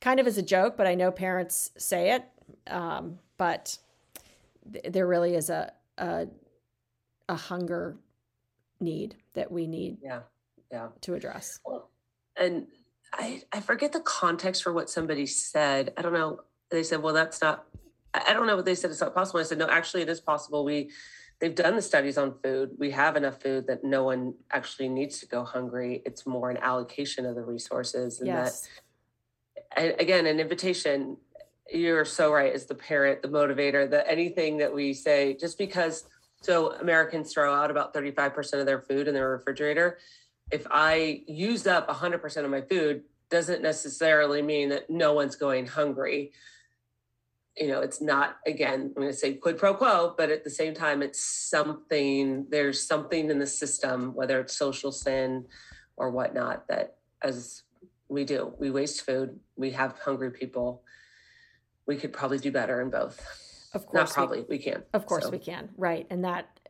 kind 0.00 0.20
of 0.20 0.26
is 0.28 0.38
a 0.38 0.42
joke, 0.42 0.76
but 0.76 0.86
I 0.86 0.94
know 0.94 1.10
parents 1.10 1.72
say 1.76 2.12
it. 2.12 2.22
Um, 2.68 3.18
but 3.36 3.78
th- 4.72 4.92
there 4.92 5.06
really 5.08 5.34
is 5.34 5.50
a, 5.50 5.72
a 5.98 6.26
a 7.28 7.34
hunger 7.34 7.96
need 8.80 9.16
that 9.34 9.50
we 9.50 9.66
need 9.66 9.98
Yeah, 10.02 10.20
yeah. 10.70 10.88
to 11.02 11.14
address. 11.14 11.58
Well, 11.64 11.90
and 12.36 12.66
I 13.12 13.42
I 13.52 13.60
forget 13.60 13.92
the 13.92 14.00
context 14.00 14.62
for 14.62 14.72
what 14.72 14.90
somebody 14.90 15.26
said. 15.26 15.92
I 15.96 16.02
don't 16.02 16.12
know. 16.12 16.40
They 16.70 16.82
said, 16.82 17.02
"Well, 17.02 17.14
that's 17.14 17.40
not." 17.40 17.66
I 18.14 18.32
don't 18.32 18.46
know 18.46 18.56
what 18.56 18.64
they 18.64 18.74
said. 18.74 18.90
It's 18.90 19.00
not 19.00 19.14
possible. 19.14 19.40
I 19.40 19.44
said, 19.44 19.58
"No, 19.58 19.68
actually, 19.68 20.02
it 20.02 20.08
is 20.08 20.20
possible. 20.20 20.64
We 20.64 20.90
they've 21.38 21.54
done 21.54 21.76
the 21.76 21.82
studies 21.82 22.16
on 22.16 22.38
food. 22.42 22.70
We 22.78 22.90
have 22.92 23.16
enough 23.16 23.42
food 23.42 23.66
that 23.66 23.84
no 23.84 24.04
one 24.04 24.34
actually 24.50 24.88
needs 24.88 25.18
to 25.20 25.26
go 25.26 25.44
hungry. 25.44 26.02
It's 26.06 26.26
more 26.26 26.50
an 26.50 26.56
allocation 26.58 27.26
of 27.26 27.34
the 27.34 27.42
resources, 27.42 28.20
and 28.20 28.28
Yes. 28.28 28.62
that 28.62 28.68
and 29.76 30.00
again, 30.00 30.26
an 30.26 30.40
invitation. 30.40 31.18
You're 31.72 32.04
so 32.04 32.32
right. 32.32 32.52
As 32.52 32.66
the 32.66 32.74
parent, 32.74 33.22
the 33.22 33.28
motivator, 33.28 33.88
the 33.90 34.08
anything 34.08 34.58
that 34.58 34.74
we 34.74 34.94
say, 34.94 35.34
just 35.34 35.58
because. 35.58 36.04
So 36.42 36.72
Americans 36.72 37.32
throw 37.32 37.52
out 37.52 37.70
about 37.70 37.94
35% 37.94 38.60
of 38.60 38.66
their 38.66 38.80
food 38.80 39.08
in 39.08 39.14
their 39.14 39.30
refrigerator. 39.30 39.98
If 40.52 40.66
I 40.70 41.22
use 41.26 41.66
up 41.66 41.88
100% 41.88 42.44
of 42.44 42.50
my 42.50 42.60
food, 42.60 43.02
doesn't 43.30 43.62
necessarily 43.62 44.42
mean 44.42 44.68
that 44.68 44.88
no 44.88 45.12
one's 45.12 45.34
going 45.34 45.66
hungry. 45.66 46.32
You 47.56 47.68
know, 47.68 47.80
it's 47.80 48.00
not, 48.00 48.36
again, 48.46 48.92
I'm 48.94 49.02
going 49.02 49.08
to 49.08 49.16
say 49.16 49.34
quid 49.34 49.58
pro 49.58 49.74
quo, 49.74 50.14
but 50.16 50.30
at 50.30 50.44
the 50.44 50.50
same 50.50 50.74
time, 50.74 51.02
it's 51.02 51.20
something, 51.20 52.46
there's 52.50 52.86
something 52.86 53.30
in 53.30 53.38
the 53.38 53.46
system, 53.46 54.14
whether 54.14 54.38
it's 54.40 54.56
social 54.56 54.92
sin 54.92 55.46
or 55.96 56.10
whatnot, 56.10 56.68
that 56.68 56.98
as 57.22 57.62
we 58.08 58.24
do, 58.24 58.52
we 58.58 58.70
waste 58.70 59.02
food, 59.02 59.40
we 59.56 59.70
have 59.72 59.98
hungry 59.98 60.30
people. 60.30 60.82
We 61.86 61.96
could 61.96 62.12
probably 62.12 62.38
do 62.38 62.50
better 62.50 62.80
in 62.80 62.90
both. 62.90 63.20
Of 63.72 63.86
course, 63.86 64.10
we- 64.10 64.14
probably, 64.14 64.40
we, 64.48 64.58
can. 64.58 64.82
Of 64.92 65.06
course 65.06 65.24
So, 65.24 65.30
we 65.30 65.38
can. 65.38 65.68
Right. 65.76 66.06
And 66.10 66.24
that 66.24 66.60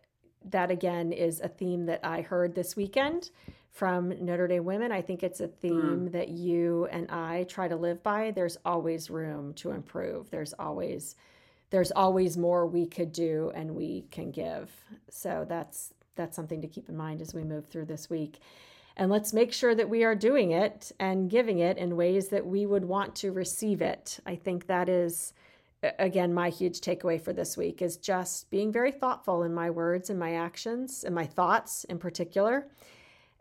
that 0.50 0.70
again 0.70 1.12
is 1.12 1.40
a 1.40 1.48
theme 1.48 1.86
that 1.86 2.00
I 2.04 2.20
heard 2.20 2.54
this 2.54 2.76
weekend 2.76 3.30
from 3.72 4.12
Notre 4.24 4.46
Dame 4.46 4.64
Women. 4.64 4.92
I 4.92 5.02
think 5.02 5.22
it's 5.22 5.40
a 5.40 5.48
hmm. 5.48 5.60
theme 5.60 6.10
that 6.12 6.28
you 6.28 6.86
and 6.90 7.10
I 7.10 7.44
try 7.44 7.68
to 7.68 7.76
live 7.76 8.02
by. 8.02 8.30
There's 8.30 8.56
always 8.64 9.10
room 9.10 9.54
to 9.54 9.72
improve. 9.72 10.30
There's 10.30 10.54
always 10.58 11.16
there's 11.70 11.90
always 11.92 12.36
more 12.36 12.66
we 12.66 12.86
could 12.86 13.12
do 13.12 13.50
and 13.54 13.74
we 13.74 14.06
can 14.10 14.30
give. 14.30 14.70
So 15.10 15.44
that's 15.48 15.92
that's 16.14 16.34
something 16.34 16.62
to 16.62 16.68
keep 16.68 16.88
in 16.88 16.96
mind 16.96 17.20
as 17.20 17.34
we 17.34 17.44
move 17.44 17.66
through 17.66 17.86
this 17.86 18.08
week. 18.08 18.38
And 18.96 19.10
let's 19.10 19.32
make 19.32 19.52
sure 19.52 19.74
that 19.74 19.90
we 19.90 20.04
are 20.04 20.14
doing 20.14 20.52
it 20.52 20.90
and 20.98 21.28
giving 21.28 21.58
it 21.58 21.76
in 21.76 21.96
ways 21.96 22.28
that 22.28 22.46
we 22.46 22.64
would 22.64 22.84
want 22.84 23.14
to 23.16 23.30
receive 23.30 23.82
it. 23.82 24.18
I 24.24 24.36
think 24.36 24.66
that 24.66 24.88
is 24.88 25.34
again 25.98 26.32
my 26.32 26.48
huge 26.48 26.80
takeaway 26.80 27.20
for 27.20 27.32
this 27.32 27.56
week 27.56 27.82
is 27.82 27.98
just 27.98 28.50
being 28.50 28.72
very 28.72 28.90
thoughtful 28.90 29.42
in 29.42 29.52
my 29.52 29.70
words 29.70 30.08
and 30.08 30.18
my 30.18 30.34
actions 30.34 31.04
and 31.04 31.14
my 31.14 31.26
thoughts 31.26 31.84
in 31.84 31.98
particular 31.98 32.66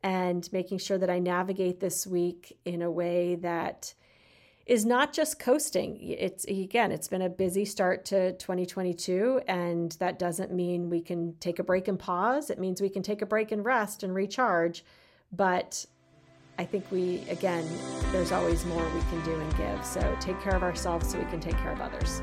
and 0.04 0.52
making 0.52 0.78
sure 0.78 0.98
that 0.98 1.10
I 1.10 1.20
navigate 1.20 1.80
this 1.80 2.06
week 2.06 2.58
in 2.66 2.82
a 2.82 2.92
way 2.92 3.36
that 3.36 3.94
is 4.66 4.86
not 4.86 5.14
just 5.14 5.40
coasting. 5.40 5.98
It's 6.02 6.44
again, 6.46 6.92
it's 6.92 7.08
been 7.08 7.22
a 7.22 7.30
busy 7.30 7.66
start 7.66 8.04
to 8.06 8.34
2022 8.34 9.42
and 9.48 9.94
that 9.94 10.20
doesn't 10.20 10.52
mean 10.52 10.90
we 10.90 11.02
can 11.02 11.36
take 11.40 11.60
a 11.60 11.64
break 11.64 11.88
and 11.88 11.98
pause. 11.98 12.50
It 12.50 12.60
means 12.60 12.82
we 12.82 12.90
can 12.90 13.04
take 13.04 13.22
a 13.22 13.26
break 13.26 13.52
and 13.52 13.64
rest 13.64 14.04
and 14.04 14.14
recharge, 14.14 14.84
but 15.36 15.86
I 16.58 16.66
think 16.66 16.90
we, 16.92 17.24
again, 17.30 17.68
there's 18.12 18.32
always 18.32 18.66
more 18.66 18.84
we 18.90 19.02
can 19.02 19.24
do 19.24 19.40
and 19.40 19.58
give. 19.58 19.86
So 19.86 20.16
take 20.20 20.40
care 20.42 20.56
of 20.56 20.64
ourselves 20.64 21.12
so 21.12 21.20
we 21.20 21.26
can 21.26 21.40
take 21.40 21.58
care 21.58 21.72
of 21.72 21.82
others. 21.82 22.22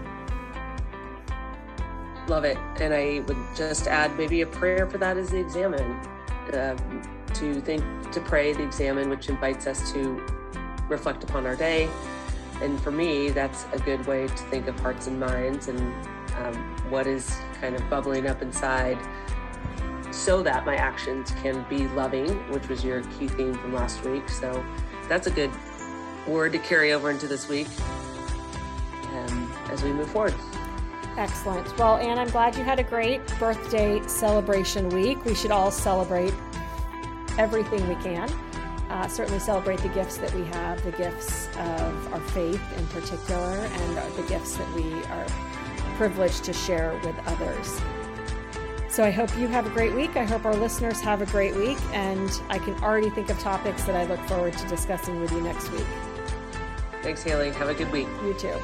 Love 2.29 2.45
it. 2.45 2.57
And 2.81 2.95
I 2.95 3.21
would 3.27 3.37
just 3.57 3.87
add 3.87 4.17
maybe 4.17 4.41
a 4.41 4.47
prayer 4.47 4.87
for 4.87 4.99
that 4.99 5.17
is 5.17 5.31
the 5.31 5.41
Examen. 5.41 6.01
Um, 6.53 7.03
to 7.35 7.61
think, 7.61 7.83
to 8.13 8.21
pray 8.21 8.53
the 8.53 8.63
Examen, 8.63 9.09
which 9.09 9.29
invites 9.29 9.67
us 9.67 9.93
to 9.93 10.25
reflect 10.89 11.25
upon 11.25 11.47
our 11.47 11.57
day. 11.57 11.89
And 12.61 12.81
for 12.81 12.91
me, 12.91 13.31
that's 13.31 13.67
a 13.73 13.79
good 13.79 14.07
way 14.07 14.29
to 14.29 14.35
think 14.35 14.69
of 14.69 14.79
hearts 14.81 15.07
and 15.07 15.19
minds 15.19 15.69
and 15.69 15.79
um, 16.37 16.55
what 16.91 17.07
is 17.07 17.37
kind 17.61 17.75
of 17.75 17.89
bubbling 17.91 18.27
up 18.27 18.41
inside 18.43 18.99
so 20.13 20.43
that 20.43 20.65
my 20.67 20.77
actions 20.77 21.33
can 21.43 21.65
be 21.69 21.89
loving, 21.89 22.29
which 22.51 22.69
was 22.69 22.85
your 22.85 23.03
key 23.19 23.29
theme 23.29 23.55
from 23.55 23.73
last 23.73 24.05
week. 24.05 24.29
So 24.29 24.65
that's 25.09 25.27
a 25.27 25.31
good 25.31 25.51
word 26.27 26.53
to 26.53 26.59
carry 26.59 26.93
over 26.93 27.11
into 27.11 27.27
this 27.27 27.49
week 27.49 27.67
um, 29.13 29.53
as 29.71 29.83
we 29.83 29.93
move 29.93 30.11
forward. 30.11 30.35
Excellent. 31.17 31.77
Well, 31.79 31.97
Anne, 31.97 32.19
I'm 32.19 32.29
glad 32.29 32.57
you 32.57 32.65
had 32.65 32.79
a 32.79 32.85
great 32.85 33.21
birthday 33.39 34.01
celebration 34.07 34.89
week. 34.91 35.25
We 35.25 35.35
should 35.35 35.51
all 35.51 35.71
celebrate 35.71 36.33
everything 37.39 37.87
we 37.89 37.97
can. 37.97 38.31
Uh, 38.89 39.09
certainly 39.09 39.41
celebrate 39.41 39.81
the 39.81 39.89
gifts 39.89 40.19
that 40.19 40.33
we 40.35 40.45
have, 40.45 40.83
the 40.85 40.93
gifts 40.93 41.49
of 41.57 42.13
our 42.13 42.21
faith 42.21 42.63
in 42.77 42.87
particular, 42.89 43.41
and 43.41 44.17
the 44.17 44.23
gifts 44.29 44.57
that 44.57 44.75
we 44.75 44.93
are 45.05 45.27
privileged 45.97 46.45
to 46.45 46.53
share 46.53 46.99
with 47.05 47.17
others. 47.27 47.81
So 48.93 49.03
I 49.03 49.11
hope 49.11 49.35
you 49.39 49.49
have 49.49 49.67
a 49.67 49.71
great 49.71 49.95
week. 49.95 50.19
I 50.19 50.25
hope 50.25 50.45
our 50.45 50.55
listeners 50.55 51.01
have 51.01 51.23
a 51.23 51.27
great 51.27 51.57
week, 51.57 51.79
and 51.95 52.31
I 52.51 52.59
can 52.59 52.75
already 52.85 53.09
think 53.09 53.31
of 53.31 53.39
topics 53.39 53.85
that 53.85 53.97
I 53.97 54.05
look 54.05 54.21
forward 54.29 54.53
to 54.59 54.69
discussing 54.69 55.19
with 55.19 55.33
you 55.33 55.41
next 55.41 55.71
week. 55.73 55.87
Thanks, 57.01 57.23
Haley. 57.23 57.53
Have 57.53 57.71
a 57.71 57.75
good 57.75 57.91
week. 57.91 58.07
You 58.23 58.35
too. 58.35 58.55